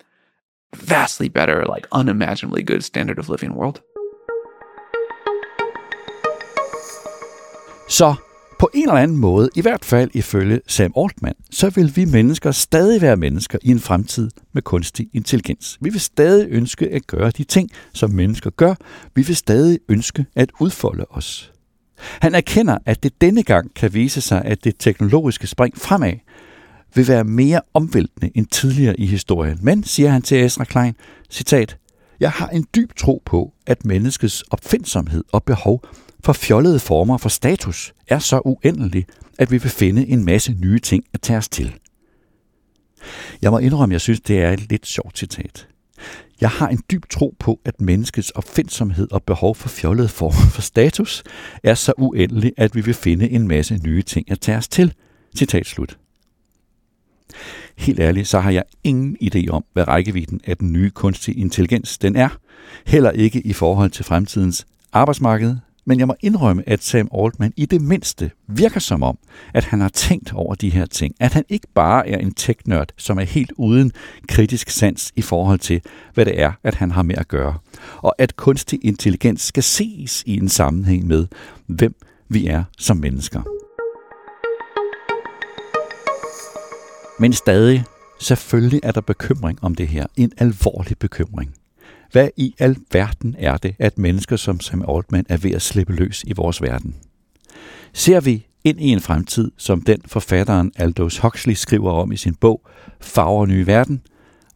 vastly 0.89 1.27
better, 1.27 1.65
like 1.75 1.87
unimaginably 1.91 2.63
good 2.65 2.81
standard 2.81 3.19
of 3.19 3.29
living 3.29 3.53
world. 3.53 3.75
Så 7.89 8.15
på 8.59 8.69
en 8.73 8.89
eller 8.89 9.01
anden 9.01 9.17
måde, 9.17 9.49
i 9.55 9.61
hvert 9.61 9.85
fald 9.85 10.09
ifølge 10.13 10.61
Sam 10.67 10.93
Altman, 10.97 11.33
så 11.51 11.69
vil 11.69 11.95
vi 11.95 12.05
mennesker 12.05 12.51
stadig 12.51 13.01
være 13.01 13.17
mennesker 13.17 13.57
i 13.61 13.71
en 13.71 13.79
fremtid 13.79 14.29
med 14.53 14.61
kunstig 14.61 15.09
intelligens. 15.13 15.77
Vi 15.81 15.89
vil 15.89 16.01
stadig 16.01 16.47
ønske 16.49 16.89
at 16.89 17.07
gøre 17.07 17.31
de 17.31 17.43
ting, 17.43 17.69
som 17.93 18.09
mennesker 18.09 18.49
gør. 18.49 18.75
Vi 19.15 19.21
vil 19.21 19.35
stadig 19.35 19.79
ønske 19.89 20.25
at 20.35 20.51
udfolde 20.59 21.05
os. 21.09 21.51
Han 21.97 22.35
erkender, 22.35 22.77
at 22.85 23.03
det 23.03 23.21
denne 23.21 23.43
gang 23.43 23.73
kan 23.73 23.93
vise 23.93 24.21
sig, 24.21 24.41
at 24.45 24.63
det 24.63 24.75
teknologiske 24.79 25.47
spring 25.47 25.77
fremad 25.77 26.13
vil 26.95 27.07
være 27.07 27.23
mere 27.23 27.61
omvæltende 27.73 28.31
end 28.35 28.47
tidligere 28.47 28.99
i 28.99 29.05
historien. 29.05 29.59
Men, 29.61 29.83
siger 29.83 30.09
han 30.09 30.21
til 30.21 30.45
Ezra 30.45 30.63
Klein, 30.63 30.95
citat, 31.29 31.77
jeg 32.19 32.31
har 32.31 32.47
en 32.47 32.65
dyb 32.75 32.95
tro 32.95 33.21
på, 33.25 33.53
at 33.67 33.85
menneskets 33.85 34.41
opfindsomhed 34.41 35.23
og 35.31 35.43
behov 35.43 35.83
for 36.23 36.33
fjollede 36.33 36.79
former 36.79 37.17
for 37.17 37.29
status 37.29 37.93
er 38.07 38.19
så 38.19 38.41
uendelig, 38.45 39.05
at 39.39 39.51
vi 39.51 39.57
vil 39.57 39.71
finde 39.71 40.07
en 40.07 40.25
masse 40.25 40.53
nye 40.53 40.79
ting 40.79 41.03
at 41.13 41.21
tage 41.21 41.37
os 41.37 41.49
til. 41.49 41.73
Jeg 43.41 43.51
må 43.51 43.57
indrømme, 43.57 43.91
at 43.91 43.93
jeg 43.93 44.01
synes, 44.01 44.21
det 44.21 44.39
er 44.39 44.51
et 44.51 44.69
lidt 44.69 44.87
sjovt 44.87 45.17
citat. 45.17 45.67
Jeg 46.41 46.49
har 46.49 46.67
en 46.67 46.79
dyb 46.91 47.03
tro 47.09 47.35
på, 47.39 47.59
at 47.65 47.81
menneskets 47.81 48.29
opfindsomhed 48.29 49.07
og 49.11 49.23
behov 49.23 49.55
for 49.55 49.69
fjollede 49.69 50.07
former 50.07 50.49
for 50.49 50.61
status 50.61 51.23
er 51.63 51.73
så 51.73 51.93
uendelig, 51.97 52.51
at 52.57 52.75
vi 52.75 52.81
vil 52.81 52.93
finde 52.93 53.29
en 53.29 53.47
masse 53.47 53.79
nye 53.83 54.01
ting 54.01 54.31
at 54.31 54.39
tage 54.39 54.57
os 54.57 54.67
til. 54.67 54.93
Citat 55.37 55.65
slut. 55.65 56.02
Helt 57.77 57.99
ærligt, 57.99 58.27
så 58.27 58.39
har 58.39 58.51
jeg 58.51 58.63
ingen 58.83 59.17
idé 59.21 59.49
om, 59.49 59.65
hvad 59.73 59.87
rækkevidden 59.87 60.41
af 60.45 60.57
den 60.57 60.73
nye 60.73 60.89
kunstige 60.89 61.39
intelligens 61.39 61.97
den 61.97 62.15
er. 62.15 62.29
Heller 62.85 63.11
ikke 63.11 63.41
i 63.41 63.53
forhold 63.53 63.89
til 63.89 64.05
fremtidens 64.05 64.65
arbejdsmarked, 64.93 65.55
men 65.85 65.99
jeg 65.99 66.07
må 66.07 66.15
indrømme, 66.21 66.69
at 66.69 66.83
Sam 66.83 67.07
Altman 67.13 67.53
i 67.57 67.65
det 67.65 67.81
mindste 67.81 68.31
virker 68.47 68.79
som 68.79 69.03
om, 69.03 69.17
at 69.53 69.63
han 69.63 69.81
har 69.81 69.89
tænkt 69.89 70.33
over 70.33 70.55
de 70.55 70.69
her 70.69 70.85
ting. 70.85 71.15
At 71.19 71.33
han 71.33 71.43
ikke 71.49 71.67
bare 71.75 72.09
er 72.09 72.17
en 72.17 72.33
tech-nørd, 72.33 72.89
som 72.97 73.19
er 73.19 73.23
helt 73.23 73.51
uden 73.57 73.91
kritisk 74.27 74.69
sans 74.69 75.11
i 75.15 75.21
forhold 75.21 75.59
til, 75.59 75.81
hvad 76.13 76.25
det 76.25 76.41
er, 76.41 76.51
at 76.63 76.75
han 76.75 76.91
har 76.91 77.03
med 77.03 77.15
at 77.17 77.27
gøre. 77.27 77.57
Og 77.97 78.15
at 78.17 78.35
kunstig 78.35 78.79
intelligens 78.83 79.41
skal 79.41 79.63
ses 79.63 80.23
i 80.25 80.37
en 80.37 80.49
sammenhæng 80.49 81.07
med, 81.07 81.27
hvem 81.67 81.95
vi 82.29 82.47
er 82.47 82.63
som 82.77 82.97
mennesker. 82.97 83.62
Men 87.19 87.33
stadig, 87.33 87.83
selvfølgelig 88.19 88.79
er 88.83 88.91
der 88.91 89.01
bekymring 89.01 89.59
om 89.61 89.75
det 89.75 89.87
her. 89.87 90.05
En 90.15 90.31
alvorlig 90.37 90.97
bekymring. 90.97 91.53
Hvad 92.11 92.29
i 92.37 92.55
alverden 92.59 93.35
er 93.39 93.57
det, 93.57 93.75
at 93.79 93.97
mennesker 93.97 94.35
som 94.35 94.59
Sam 94.59 94.85
Altman 94.89 95.25
er 95.29 95.37
ved 95.37 95.51
at 95.51 95.61
slippe 95.61 95.93
løs 95.93 96.23
i 96.27 96.33
vores 96.33 96.61
verden? 96.61 96.95
Ser 97.93 98.21
vi 98.21 98.47
ind 98.63 98.81
i 98.81 98.87
en 98.87 98.99
fremtid, 98.99 99.51
som 99.57 99.81
den 99.81 100.01
forfatteren 100.05 100.71
Aldous 100.75 101.17
Huxley 101.17 101.53
skriver 101.53 101.91
om 101.91 102.11
i 102.11 102.17
sin 102.17 102.35
bog 102.35 102.61
Farver 103.01 103.45
nye 103.45 103.67
verden, 103.67 104.01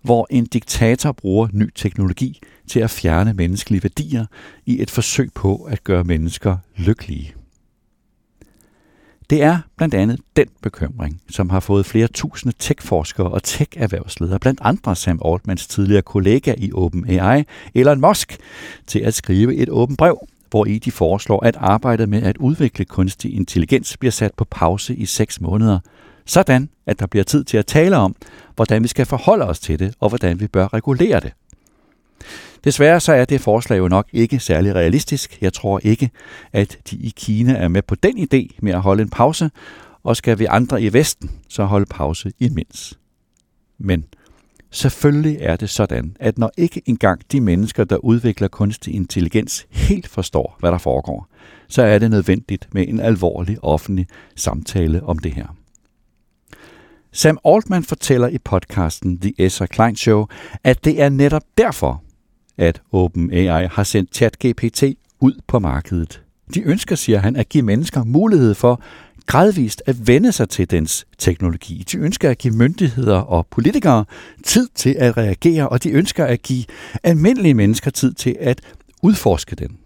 hvor 0.02 0.28
en 0.30 0.46
diktator 0.46 1.12
bruger 1.12 1.48
ny 1.54 1.70
teknologi 1.76 2.40
til 2.68 2.80
at 2.80 2.90
fjerne 2.90 3.34
menneskelige 3.34 3.84
værdier 3.84 4.26
i 4.66 4.82
et 4.82 4.92
forsøg 4.92 5.30
på 5.36 5.56
at 5.56 5.84
gøre 5.84 6.04
mennesker 6.04 6.58
lykkelige. 6.76 7.37
Det 9.30 9.44
er 9.44 9.60
blandt 9.78 9.94
andet 9.94 10.20
den 10.36 10.48
bekymring, 10.62 11.22
som 11.30 11.50
har 11.50 11.60
fået 11.60 11.86
flere 11.86 12.08
tusinde 12.08 12.56
tech-forskere 12.60 13.28
og 13.28 13.44
tech-erhvervsledere, 13.44 14.40
blandt 14.40 14.60
andre 14.64 14.96
Sam 14.96 15.22
Altmans 15.26 15.68
tidligere 15.68 16.02
kollega 16.02 16.54
i 16.58 16.72
OpenAI, 16.74 17.44
Elon 17.76 18.02
Musk, 18.02 18.38
til 18.88 19.00
at 19.00 19.14
skrive 19.14 19.56
et 19.56 19.70
åbent 19.70 19.98
brev, 19.98 20.28
hvor 20.50 20.66
i 20.66 20.78
de 20.78 20.92
foreslår, 20.92 21.46
at 21.46 21.56
arbejdet 21.60 22.10
med 22.10 22.24
at 22.24 22.38
udvikle 22.38 22.86
kunstig 22.86 23.36
intelligens 23.36 23.98
bliver 23.98 24.12
sat 24.12 24.34
på 24.34 24.46
pause 24.52 24.96
i 24.96 25.06
seks 25.06 25.42
måneder, 25.42 25.80
sådan 26.26 26.70
at 26.86 27.00
der 27.00 27.08
bliver 27.08 27.24
tid 27.24 27.44
til 27.44 27.58
at 27.58 27.66
tale 27.66 27.98
om, 27.98 28.16
hvordan 28.56 28.84
vi 28.84 28.88
skal 28.88 29.06
forholde 29.06 29.46
os 29.46 29.60
til 29.60 29.80
det, 29.80 29.94
og 30.00 30.10
hvordan 30.10 30.40
vi 30.40 30.48
bør 30.48 30.74
regulere 30.74 31.20
det. 31.20 31.32
Desværre 32.64 33.00
så 33.00 33.14
er 33.14 33.26
det 33.26 33.42
forslag 33.42 33.78
jo 33.78 33.88
nok 33.88 34.08
ikke 34.14 34.40
særlig 34.40 34.76
realistisk. 34.76 35.42
Jeg 35.42 35.54
tror 35.54 35.80
ikke, 35.84 36.10
at 36.54 36.78
de 36.92 36.96
i 36.96 37.14
Kina 37.16 37.54
er 37.54 37.68
med 37.68 37.82
på 37.82 37.96
den 37.96 38.18
idé 38.18 38.58
med 38.62 38.74
at 38.74 38.82
holde 38.82 39.04
en 39.04 39.10
pause, 39.10 39.52
og 40.04 40.18
skal 40.18 40.40
vi 40.40 40.46
andre 40.46 40.82
i 40.82 40.94
Vesten 40.94 41.32
så 41.50 41.64
holde 41.64 41.86
pause 41.86 42.32
imens. 42.40 43.00
Men 43.78 44.06
selvfølgelig 44.72 45.38
er 45.42 45.56
det 45.56 45.70
sådan, 45.70 46.16
at 46.20 46.38
når 46.38 46.52
ikke 46.58 46.82
engang 46.86 47.22
de 47.32 47.42
mennesker, 47.42 47.84
der 47.84 47.98
udvikler 47.98 48.48
kunstig 48.48 48.96
intelligens, 48.96 49.66
helt 49.70 50.08
forstår, 50.08 50.58
hvad 50.60 50.72
der 50.72 50.78
foregår, 50.78 51.28
så 51.68 51.82
er 51.82 52.00
det 52.00 52.12
nødvendigt 52.12 52.68
med 52.74 52.88
en 52.88 53.00
alvorlig 53.00 53.58
offentlig 53.64 54.08
samtale 54.36 55.04
om 55.04 55.20
det 55.20 55.34
her. 55.34 55.48
Sam 57.12 57.38
Altman 57.46 57.84
fortæller 57.84 58.28
i 58.28 58.38
podcasten 58.38 59.20
The 59.20 59.34
Ezra 59.38 59.66
Klein 59.66 59.96
Show, 59.96 60.26
at 60.64 60.86
det 60.86 61.02
er 61.02 61.10
netop 61.10 61.44
derfor, 61.58 62.04
at 62.58 62.82
OpenAI 62.92 63.68
har 63.72 63.84
sendt 63.84 64.16
ChatGPT 64.16 64.84
ud 65.20 65.42
på 65.48 65.60
markedet. 65.60 66.22
De 66.54 66.62
ønsker, 66.62 66.96
siger 66.96 67.20
han, 67.20 67.36
at 67.36 67.50
give 67.50 67.64
mennesker 67.64 68.04
mulighed 68.04 68.54
for 68.54 68.82
gradvist 69.26 69.84
at 69.86 70.08
vende 70.08 70.32
sig 70.32 70.50
til 70.50 70.72
dens 70.72 71.06
teknologi. 71.18 71.84
De 71.92 71.98
ønsker 71.98 72.30
at 72.30 72.38
give 72.38 72.54
myndigheder 72.54 73.18
og 73.18 73.48
politikere 73.52 74.06
tid 74.44 74.68
til 74.76 74.96
at 75.00 75.18
reagere, 75.18 75.70
og 75.70 75.84
de 75.84 75.90
ønsker 75.90 76.26
at 76.26 76.42
give 76.42 76.66
almindelige 77.04 77.54
mennesker 77.54 77.92
tid 77.92 78.14
til 78.14 78.36
at 78.40 78.62
udforske 79.02 79.56
den. 79.56 79.78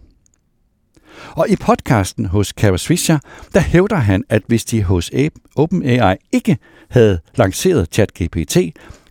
Og 1.30 1.48
i 1.48 1.56
podcasten 1.56 2.26
hos 2.26 2.52
Kara 2.52 2.78
Swisher, 2.78 3.18
der 3.54 3.60
hævder 3.60 3.96
han, 3.96 4.24
at 4.28 4.42
hvis 4.46 4.64
de 4.64 4.82
hos 4.82 5.10
OpenAI 5.56 6.16
ikke 6.32 6.58
havde 6.88 7.20
lanceret 7.34 7.88
ChatGPT, 7.92 8.56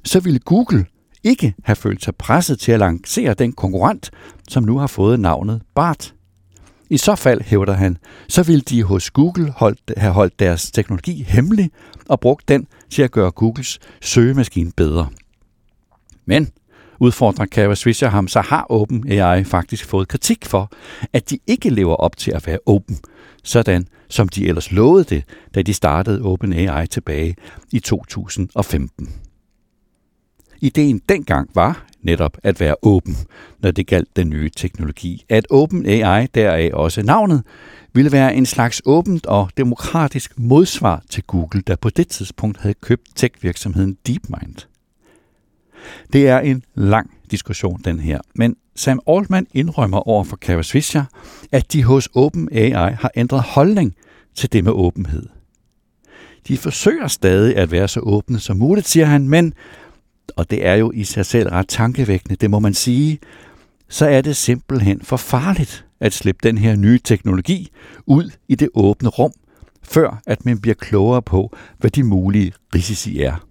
så 0.03 0.19
ville 0.19 0.39
Google 0.39 0.85
ikke 1.23 1.53
have 1.63 1.75
følt 1.75 2.03
sig 2.03 2.15
presset 2.15 2.59
til 2.59 2.71
at 2.71 2.79
lancere 2.79 3.33
den 3.33 3.51
konkurrent, 3.53 4.11
som 4.49 4.63
nu 4.63 4.77
har 4.77 4.87
fået 4.87 5.19
navnet 5.19 5.61
BART. 5.75 6.13
I 6.89 6.97
så 6.97 7.15
fald, 7.15 7.41
hævder 7.41 7.73
han, 7.73 7.97
så 8.27 8.43
ville 8.43 8.61
de 8.61 8.83
hos 8.83 9.09
Google 9.11 9.51
holdt, 9.51 9.93
have 9.97 10.13
holdt 10.13 10.39
deres 10.39 10.71
teknologi 10.71 11.23
hemmelig 11.23 11.71
og 12.09 12.19
brugt 12.19 12.47
den 12.47 12.67
til 12.89 13.01
at 13.01 13.11
gøre 13.11 13.31
Googles 13.31 13.79
søgemaskine 14.01 14.71
bedre. 14.77 15.09
Men, 16.25 16.49
udfordrer 16.99 17.45
Kara 17.45 17.75
Swisher 17.75 18.09
ham, 18.09 18.27
så 18.27 18.41
har 18.41 18.65
OpenAI 18.69 19.43
faktisk 19.43 19.85
fået 19.85 20.07
kritik 20.07 20.45
for, 20.45 20.71
at 21.13 21.29
de 21.29 21.39
ikke 21.47 21.69
lever 21.69 21.95
op 21.95 22.17
til 22.17 22.31
at 22.31 22.47
være 22.47 22.59
open, 22.65 22.99
sådan 23.43 23.87
som 24.09 24.29
de 24.29 24.47
ellers 24.47 24.71
lovede 24.71 25.03
det, 25.03 25.23
da 25.55 25.61
de 25.61 25.73
startede 25.73 26.21
OpenAI 26.21 26.87
tilbage 26.87 27.35
i 27.71 27.79
2015. 27.79 29.09
Ideen 30.61 31.01
dengang 31.09 31.49
var 31.55 31.85
netop 32.01 32.37
at 32.43 32.59
være 32.59 32.75
åben, 32.81 33.17
når 33.59 33.71
det 33.71 33.87
galt 33.87 34.15
den 34.15 34.29
nye 34.29 34.49
teknologi. 34.49 35.25
At 35.29 35.47
OpenAI, 35.49 36.27
deraf 36.27 36.69
også 36.73 37.03
navnet, 37.03 37.43
ville 37.93 38.11
være 38.11 38.35
en 38.35 38.45
slags 38.45 38.81
åbent 38.85 39.25
og 39.25 39.49
demokratisk 39.57 40.39
modsvar 40.39 41.03
til 41.09 41.23
Google, 41.23 41.61
der 41.67 41.75
på 41.75 41.89
det 41.89 42.07
tidspunkt 42.07 42.57
havde 42.57 42.75
købt 42.81 43.07
tech-virksomheden 43.15 43.97
DeepMind. 44.07 44.55
Det 46.13 46.27
er 46.27 46.39
en 46.39 46.63
lang 46.75 47.11
diskussion, 47.31 47.81
den 47.85 47.99
her, 47.99 48.19
men 48.35 48.55
Sam 48.75 48.99
Altman 49.07 49.47
indrømmer 49.53 50.07
over 50.07 50.23
for 50.23 50.35
Kara 50.35 50.63
Swisher, 50.63 51.03
at 51.51 51.73
de 51.73 51.83
hos 51.83 52.09
OpenAI 52.15 52.71
har 52.71 53.11
ændret 53.15 53.41
holdning 53.41 53.95
til 54.35 54.53
det 54.53 54.63
med 54.63 54.71
åbenhed. 54.71 55.27
De 56.47 56.57
forsøger 56.57 57.07
stadig 57.07 57.55
at 57.55 57.71
være 57.71 57.87
så 57.87 57.99
åbne 57.99 58.39
som 58.39 58.57
muligt, 58.57 58.87
siger 58.87 59.05
han, 59.05 59.29
men 59.29 59.53
og 60.37 60.49
det 60.49 60.65
er 60.65 60.73
jo 60.73 60.91
i 60.91 61.03
sig 61.03 61.25
selv 61.25 61.49
ret 61.49 61.67
tankevækkende, 61.67 62.35
det 62.35 62.49
må 62.49 62.59
man 62.59 62.73
sige, 62.73 63.19
så 63.89 64.05
er 64.05 64.21
det 64.21 64.35
simpelthen 64.35 65.01
for 65.01 65.17
farligt 65.17 65.85
at 65.99 66.13
slippe 66.13 66.39
den 66.43 66.57
her 66.57 66.75
nye 66.75 66.99
teknologi 66.99 67.71
ud 68.05 68.31
i 68.47 68.55
det 68.55 68.69
åbne 68.73 69.09
rum, 69.09 69.31
før 69.83 70.21
at 70.27 70.45
man 70.45 70.61
bliver 70.61 70.75
klogere 70.75 71.21
på, 71.21 71.57
hvad 71.77 71.91
de 71.91 72.03
mulige 72.03 72.53
risici 72.75 73.21
er. 73.21 73.47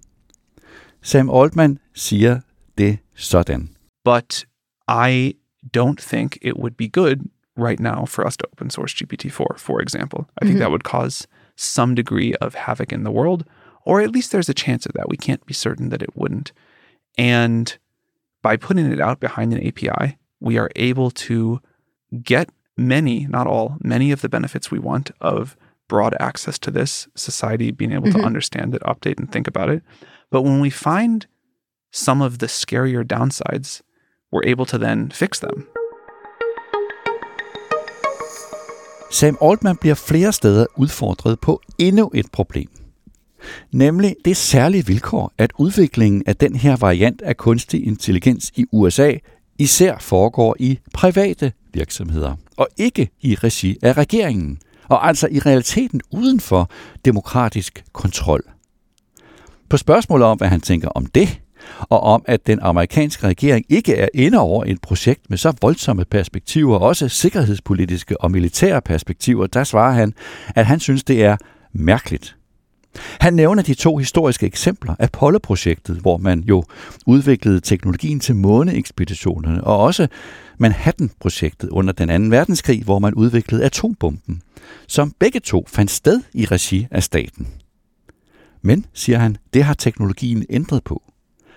Sam 1.03 1.31
Altman 1.31 1.79
siger 1.95 2.41
det 2.79 2.99
sådan. 3.17 3.71
But 4.05 4.45
I 4.89 5.33
don't 5.77 6.09
think 6.09 6.39
it 6.43 6.55
would 6.55 6.75
be 6.79 6.89
good 6.89 7.17
right 7.57 7.81
now 7.81 8.07
for 8.07 8.27
us 8.27 8.37
to 8.37 8.47
open 8.53 8.71
source 8.71 8.95
GPT-4, 8.95 9.59
for 9.59 9.81
example. 9.81 10.25
I 10.43 10.45
think 10.45 10.59
that 10.59 10.71
would 10.71 10.83
cause 10.83 11.29
some 11.57 11.95
degree 11.95 12.35
of 12.41 12.55
havoc 12.55 12.93
in 12.93 13.05
the 13.05 13.13
world, 13.13 13.43
or 13.87 14.01
at 14.01 14.11
least 14.11 14.33
there's 14.33 14.49
a 14.49 14.55
chance 14.55 14.87
of 14.87 14.93
that. 14.95 15.09
We 15.09 15.17
can't 15.17 15.47
be 15.47 15.55
certain 15.55 15.91
that 15.91 16.03
it 16.03 16.17
wouldn't. 16.17 16.53
And 17.19 17.77
by 18.43 18.57
putting 18.57 18.91
it 18.93 19.01
out 19.01 19.21
behind 19.21 19.53
an 19.53 19.67
API, 19.67 20.19
we 20.41 20.59
are 20.59 20.71
able 20.77 21.11
to 21.11 21.61
get 22.23 22.51
many, 22.77 23.27
not 23.27 23.47
all, 23.47 23.77
many 23.83 24.11
of 24.13 24.21
the 24.23 24.29
benefits 24.29 24.71
we 24.71 24.79
want 24.79 25.11
of 25.21 25.57
broad 25.89 26.15
access 26.21 26.59
to 26.59 26.71
this, 26.71 27.09
society 27.15 27.71
being 27.71 27.93
able 27.93 28.11
to 28.11 28.17
mm-hmm. 28.17 28.27
understand 28.27 28.75
it, 28.75 28.83
update, 28.83 29.19
and 29.19 29.31
think 29.31 29.47
about 29.47 29.69
it. 29.69 29.83
But 30.31 30.43
when 30.43 30.61
we 30.61 30.71
find 30.71 31.27
some 31.91 32.23
of 32.23 32.39
the 32.39 32.47
scarier 32.47 33.05
downsides, 33.05 33.83
we're 34.31 34.45
able 34.45 34.67
to 34.67 34.79
then 34.79 35.11
fix 35.11 35.41
them. 35.41 35.67
Sam 39.11 39.37
Altman 39.41 39.77
bliver 39.77 39.95
flere 39.95 40.33
steder 40.33 40.67
udfordret 40.77 41.41
på 41.41 41.61
endnu 41.79 42.11
et 42.15 42.27
problem. 42.33 42.80
Nemlig 43.73 44.17
det 44.25 44.37
særlige 44.37 44.87
vilkår, 44.87 45.33
at 45.39 45.53
udviklingen 45.59 46.23
af 46.27 46.37
den 46.37 46.57
her 46.57 46.77
variant 46.77 47.23
af 47.23 47.37
kunstig 47.37 47.87
intelligens 47.87 48.53
i 48.57 48.65
USA 48.73 49.13
især 49.59 49.99
foregår 50.01 50.57
i 50.59 50.79
private 50.95 51.53
virksomheder, 51.73 52.37
og 52.57 52.69
ikke 52.77 53.11
i 53.21 53.35
regi 53.35 53.77
af 53.83 53.97
regeringen, 53.97 54.59
og 54.89 55.09
altså 55.09 55.29
i 55.31 55.39
realiteten 55.39 56.01
uden 56.11 56.41
for 56.41 56.71
demokratisk 57.05 57.85
kontrol. 57.93 58.43
På 59.69 59.77
spørgsmålet 59.77 60.27
om, 60.27 60.39
hvad 60.39 60.49
han 60.49 60.61
tænker 60.61 60.89
om 60.89 61.07
det, 61.07 61.41
og 61.81 62.01
om, 62.01 62.23
at 62.27 62.47
den 62.47 62.61
amerikanske 62.63 63.27
regering 63.27 63.65
ikke 63.69 63.97
er 63.97 64.09
inde 64.15 64.39
over 64.39 64.65
et 64.65 64.81
projekt 64.81 65.31
med 65.31 65.39
så 65.39 65.53
voldsomme 65.63 66.05
perspektiver, 66.05 66.79
også 66.79 67.09
sikkerhedspolitiske 67.09 68.21
og 68.21 68.31
militære 68.31 68.83
perspektiver, 68.83 69.47
der 69.47 69.65
svarer 69.65 69.93
han, 69.93 70.15
at 70.55 70.67
han 70.67 70.81
synes, 70.81 71.05
det 71.05 71.25
er 71.25 71.37
mærkeligt. 71.73 72.37
Han 72.97 73.35
nævner 73.35 73.63
de 73.63 73.75
to 73.75 73.97
historiske 73.97 74.47
eksempler, 74.47 74.95
Apollo-projektet, 74.99 75.97
hvor 75.97 76.17
man 76.17 76.41
jo 76.41 76.65
udviklede 77.07 77.61
teknologien 77.61 78.21
til 78.21 78.37
måneekspeditionerne, 78.37 79.65
og 79.65 79.79
også 79.79 80.09
Manhattan-projektet 80.59 81.69
under 81.69 81.93
den 81.93 82.11
anden 82.11 82.31
verdenskrig, 82.31 82.85
hvor 82.85 82.99
man 82.99 83.15
udviklede 83.15 83.65
atombomben, 83.65 84.43
som 84.87 85.15
begge 85.19 85.41
to 85.41 85.65
fandt 85.69 85.91
sted 85.91 86.23
i 86.35 86.45
regi 86.45 86.87
af 86.91 87.03
staten. 87.03 87.49
Men, 88.63 88.87
siger 88.95 89.19
han, 89.19 89.37
det 89.55 89.65
har 89.65 89.75
teknologien 89.75 90.45
ændret 90.51 90.85
på. 90.85 91.03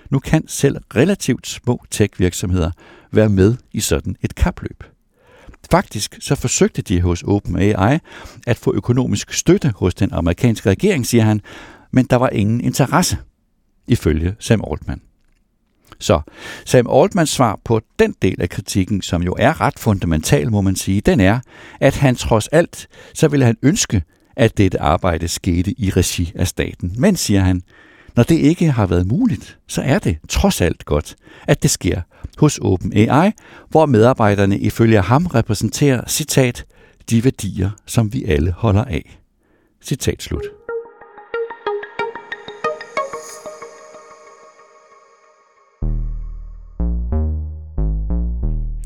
Nu 0.10 0.20
kan 0.20 0.48
selv 0.48 0.78
relativt 0.96 1.48
små 1.48 1.84
tech-virksomheder 1.92 2.72
være 3.12 3.30
med 3.30 3.56
i 3.72 3.80
sådan 3.80 4.16
et 4.22 4.36
kapløb. 4.36 4.84
Faktisk 5.72 6.18
så 6.20 6.36
forsøgte 6.36 6.82
de 6.82 7.02
hos 7.02 7.24
OpenAI 7.24 8.00
at 8.48 8.58
få 8.58 8.74
økonomisk 8.74 9.34
støtte 9.34 9.74
hos 9.76 9.96
den 9.96 10.14
amerikanske 10.14 10.70
regering, 10.70 11.06
siger 11.06 11.24
han, 11.24 11.42
men 11.92 12.06
der 12.06 12.16
var 12.16 12.30
ingen 12.30 12.62
interesse, 12.62 13.18
ifølge 13.88 14.36
Sam 14.40 14.64
Altman. 14.72 15.02
Så 16.00 16.22
Sam 16.66 16.88
Altmans 16.90 17.30
svar 17.30 17.60
på 17.64 17.82
den 18.00 18.16
del 18.22 18.42
af 18.42 18.50
kritikken, 18.50 19.02
som 19.02 19.24
jo 19.24 19.36
er 19.40 19.62
ret 19.62 19.80
fundamental, 19.80 20.52
må 20.52 20.62
man 20.62 20.76
sige, 20.76 21.02
den 21.02 21.20
er, 21.20 21.40
at 21.80 21.96
han 21.96 22.16
trods 22.16 22.48
alt, 22.48 22.88
så 23.14 23.28
ville 23.28 23.46
han 23.46 23.58
ønske, 23.62 24.04
at 24.36 24.58
dette 24.58 24.82
arbejde 24.82 25.28
skete 25.28 25.80
i 25.82 25.90
regi 25.90 26.32
af 26.36 26.48
staten. 26.48 26.96
Men, 26.98 27.16
siger 27.16 27.42
han, 27.42 27.62
når 28.16 28.24
det 28.24 28.36
ikke 28.36 28.72
har 28.72 28.86
været 28.86 29.08
muligt, 29.08 29.60
så 29.68 29.82
er 29.82 30.00
det 30.00 30.18
trods 30.30 30.62
alt 30.62 30.86
godt, 30.86 31.16
at 31.48 31.64
det 31.64 31.72
sker 31.72 32.02
hos 32.38 32.60
OpenAI, 32.62 33.32
hvor 33.70 33.86
medarbejderne 33.86 34.60
ifølge 34.60 35.02
ham 35.02 35.26
repræsenterer, 35.26 36.02
citat, 36.08 36.66
de 37.10 37.24
værdier, 37.24 37.70
som 37.86 38.14
vi 38.14 38.26
alle 38.26 38.52
holder 38.52 38.84
af. 38.84 39.20
Citat 39.84 40.24
slut. 40.24 40.44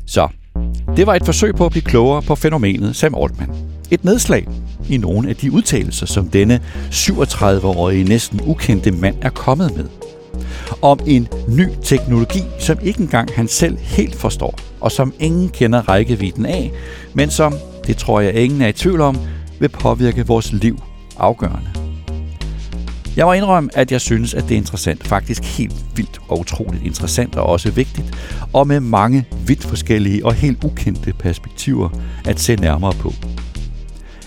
Så, 0.06 0.28
det 0.96 1.06
var 1.06 1.14
et 1.14 1.24
forsøg 1.24 1.54
på 1.54 1.66
at 1.66 1.70
blive 1.70 1.82
klogere 1.82 2.22
på 2.22 2.34
fænomenet 2.34 2.96
Sam 2.96 3.14
Altman. 3.14 3.50
Et 3.90 4.04
nedslag 4.04 4.48
i 4.88 4.96
nogle 4.96 5.28
af 5.28 5.36
de 5.36 5.52
udtalelser, 5.52 6.06
som 6.06 6.28
denne 6.28 6.60
37-årige 6.90 8.04
næsten 8.04 8.40
ukendte 8.46 8.90
mand 8.90 9.16
er 9.22 9.30
kommet 9.30 9.76
med. 9.76 9.97
Om 10.82 10.98
en 11.06 11.28
ny 11.48 11.68
teknologi, 11.82 12.42
som 12.58 12.78
ikke 12.82 13.00
engang 13.00 13.30
han 13.34 13.48
selv 13.48 13.78
helt 13.78 14.14
forstår, 14.14 14.58
og 14.80 14.92
som 14.92 15.14
ingen 15.18 15.48
kender 15.48 15.88
rækkevidden 15.88 16.46
af, 16.46 16.72
men 17.14 17.30
som, 17.30 17.54
det 17.86 17.96
tror 17.96 18.20
jeg 18.20 18.34
ingen 18.34 18.62
er 18.62 18.68
i 18.68 18.72
tvivl 18.72 19.00
om, 19.00 19.16
vil 19.60 19.68
påvirke 19.68 20.26
vores 20.26 20.52
liv 20.52 20.82
afgørende. 21.18 21.70
Jeg 23.16 23.26
må 23.26 23.32
indrømme, 23.32 23.70
at 23.74 23.92
jeg 23.92 24.00
synes, 24.00 24.34
at 24.34 24.42
det 24.42 24.50
er 24.50 24.56
interessant, 24.56 25.06
faktisk 25.06 25.44
helt 25.58 25.84
vildt 25.96 26.20
og 26.28 26.40
utroligt 26.40 26.84
interessant 26.84 27.36
og 27.36 27.46
også 27.46 27.70
vigtigt, 27.70 28.14
og 28.52 28.66
med 28.66 28.80
mange 28.80 29.24
vidt 29.46 29.64
forskellige 29.64 30.26
og 30.26 30.34
helt 30.34 30.64
ukendte 30.64 31.12
perspektiver 31.12 31.88
at 32.24 32.40
se 32.40 32.56
nærmere 32.56 32.92
på. 32.92 33.12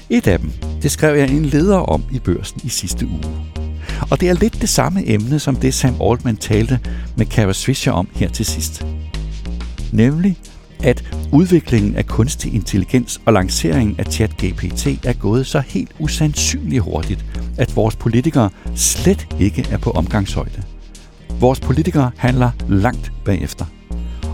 Et 0.10 0.28
af 0.28 0.40
dem, 0.40 0.52
det 0.82 0.92
skrev 0.92 1.18
jeg 1.18 1.30
en 1.30 1.46
leder 1.46 1.78
om 1.78 2.04
i 2.12 2.20
børsen 2.20 2.62
i 2.64 2.70
sidste 2.70 3.08
uge. 3.08 3.51
Og 4.10 4.22
det 4.22 4.30
er 4.30 4.34
lidt 4.34 4.62
det 4.62 4.70
samme 4.70 5.10
emne, 5.10 5.40
som 5.40 5.56
det 5.56 5.74
Sam 5.74 5.96
Altman 6.02 6.38
talte 6.38 6.80
med 7.18 7.26
Kara 7.26 7.54
Swisher 7.54 7.94
om 7.94 8.08
her 8.16 8.30
til 8.30 8.46
sidst. 8.46 8.86
Nemlig, 9.92 10.38
at 10.84 11.16
udviklingen 11.32 11.96
af 11.96 12.06
kunstig 12.06 12.54
intelligens 12.54 13.22
og 13.26 13.34
lanceringen 13.34 13.96
af 14.00 14.06
ChatGPT 14.06 14.88
er 15.06 15.14
gået 15.14 15.48
så 15.48 15.60
helt 15.60 15.92
usandsynligt 16.00 16.84
hurtigt, 16.84 17.26
at 17.58 17.76
vores 17.76 17.96
politikere 17.96 18.50
slet 18.76 19.28
ikke 19.40 19.68
er 19.72 19.78
på 19.78 19.92
omgangshøjde. 19.92 20.64
Vores 21.40 21.60
politikere 21.60 22.12
handler 22.18 22.52
langt 22.70 23.12
bagefter. 23.26 23.66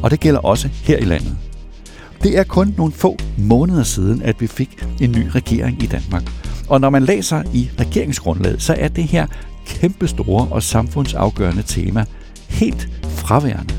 Og 0.03 0.11
det 0.11 0.19
gælder 0.19 0.39
også 0.39 0.69
her 0.83 0.97
i 0.97 1.05
landet. 1.05 1.37
Det 2.23 2.37
er 2.37 2.43
kun 2.43 2.73
nogle 2.77 2.93
få 2.93 3.17
måneder 3.37 3.83
siden, 3.83 4.21
at 4.21 4.41
vi 4.41 4.47
fik 4.47 4.85
en 5.01 5.11
ny 5.11 5.27
regering 5.27 5.83
i 5.83 5.85
Danmark. 5.85 6.23
Og 6.69 6.81
når 6.81 6.89
man 6.89 7.03
læser 7.03 7.43
i 7.53 7.69
regeringsgrundlaget, 7.79 8.61
så 8.61 8.75
er 8.77 8.87
det 8.87 9.03
her 9.03 9.27
kæmpestore 9.67 10.47
og 10.51 10.63
samfundsafgørende 10.63 11.63
tema 11.63 12.05
helt 12.49 12.89
fraværende. 13.03 13.73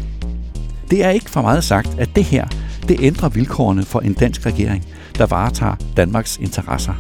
Det 0.91 1.05
er 1.05 1.11
ikke 1.11 1.31
for 1.31 1.43
meget 1.43 1.65
sagt, 1.65 1.99
at 1.99 2.17
det 2.17 2.25
her 2.25 2.49
det 2.89 2.97
ændrer 3.01 3.29
vilkårene 3.29 3.83
for 3.83 4.01
en 4.01 4.13
dansk 4.13 4.47
regering, 4.47 4.85
der 5.19 5.27
varetager 5.27 5.75
Danmarks 5.97 6.37
interesser. 6.37 6.95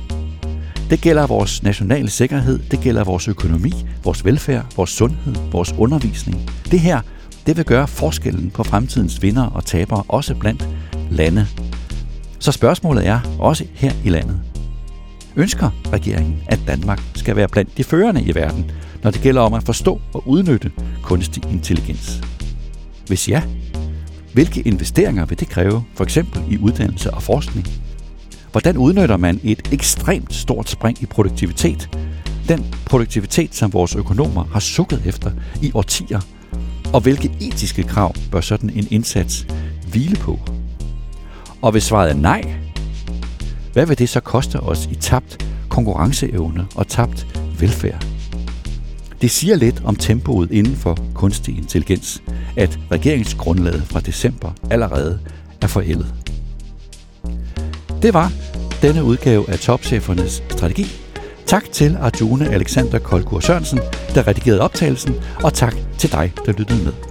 Det 0.90 1.00
gælder 1.00 1.26
vores 1.26 1.62
nationale 1.62 2.10
sikkerhed, 2.10 2.58
det 2.70 2.80
gælder 2.80 3.04
vores 3.04 3.28
økonomi, 3.28 3.72
vores 4.04 4.24
velfærd, 4.24 4.64
vores 4.76 4.90
sundhed, 4.90 5.34
vores 5.52 5.74
undervisning. 5.78 6.50
Det 6.70 6.80
her, 6.80 7.00
det 7.46 7.56
vil 7.56 7.64
gøre 7.64 7.88
forskellen 7.88 8.50
på 8.50 8.64
fremtidens 8.64 9.22
vinder 9.22 9.46
og 9.46 9.64
tabere, 9.64 10.02
også 10.08 10.34
blandt 10.34 10.68
lande. 11.10 11.46
Så 12.38 12.52
spørgsmålet 12.52 13.06
er, 13.06 13.20
også 13.38 13.64
her 13.74 13.92
i 14.04 14.08
landet, 14.08 14.40
ønsker 15.36 15.70
regeringen, 15.92 16.42
at 16.46 16.60
Danmark 16.66 17.02
skal 17.14 17.36
være 17.36 17.48
blandt 17.48 17.76
de 17.76 17.84
førende 17.84 18.22
i 18.22 18.34
verden, 18.34 18.70
når 19.02 19.10
det 19.10 19.20
gælder 19.20 19.40
om 19.40 19.54
at 19.54 19.62
forstå 19.62 20.00
og 20.12 20.28
udnytte 20.28 20.70
kunstig 21.02 21.42
intelligens? 21.52 22.20
Hvis 23.06 23.28
ja, 23.28 23.42
hvilke 24.32 24.60
investeringer 24.60 25.26
vil 25.26 25.40
det 25.40 25.48
kræve, 25.48 25.84
for 25.94 26.04
eksempel 26.04 26.42
i 26.50 26.58
uddannelse 26.58 27.14
og 27.14 27.22
forskning? 27.22 27.66
Hvordan 28.52 28.76
udnytter 28.76 29.16
man 29.16 29.40
et 29.44 29.68
ekstremt 29.72 30.34
stort 30.34 30.68
spring 30.68 31.02
i 31.02 31.06
produktivitet? 31.06 31.98
Den 32.48 32.74
produktivitet, 32.86 33.54
som 33.54 33.72
vores 33.72 33.94
økonomer 33.94 34.44
har 34.44 34.60
sukket 34.60 35.02
efter 35.06 35.30
i 35.62 35.70
årtier. 35.74 36.20
Og 36.92 37.00
hvilke 37.00 37.30
etiske 37.40 37.82
krav 37.82 38.14
bør 38.32 38.40
sådan 38.40 38.70
en 38.70 38.86
indsats 38.90 39.46
hvile 39.90 40.16
på? 40.16 40.38
Og 41.62 41.72
hvis 41.72 41.82
svaret 41.82 42.10
er 42.10 42.14
nej, 42.14 42.54
hvad 43.78 43.86
vil 43.86 43.98
det 43.98 44.08
så 44.08 44.20
koste 44.20 44.60
os 44.60 44.88
i 44.90 44.94
tabt 44.94 45.46
konkurrenceevne 45.68 46.66
og 46.74 46.88
tabt 46.88 47.26
velfærd? 47.60 48.06
Det 49.22 49.30
siger 49.30 49.56
lidt 49.56 49.82
om 49.84 49.96
tempoet 49.96 50.50
inden 50.52 50.76
for 50.76 50.98
kunstig 51.14 51.58
intelligens, 51.58 52.22
at 52.56 52.78
regeringsgrundlaget 52.90 53.82
fra 53.82 54.00
december 54.00 54.52
allerede 54.70 55.20
er 55.60 55.66
forældet. 55.66 56.14
Det 58.02 58.14
var 58.14 58.32
denne 58.82 59.04
udgave 59.04 59.50
af 59.50 59.58
Topchefernes 59.58 60.42
Strategi. 60.48 60.86
Tak 61.46 61.64
til 61.72 61.96
Arjuna 62.00 62.44
Alexander 62.44 62.98
Kolkur 62.98 63.40
Sørensen, 63.40 63.80
der 64.14 64.26
redigerede 64.28 64.60
optagelsen, 64.60 65.14
og 65.42 65.54
tak 65.54 65.74
til 65.98 66.12
dig, 66.12 66.32
der 66.46 66.52
lyttede 66.52 66.84
med. 66.84 67.07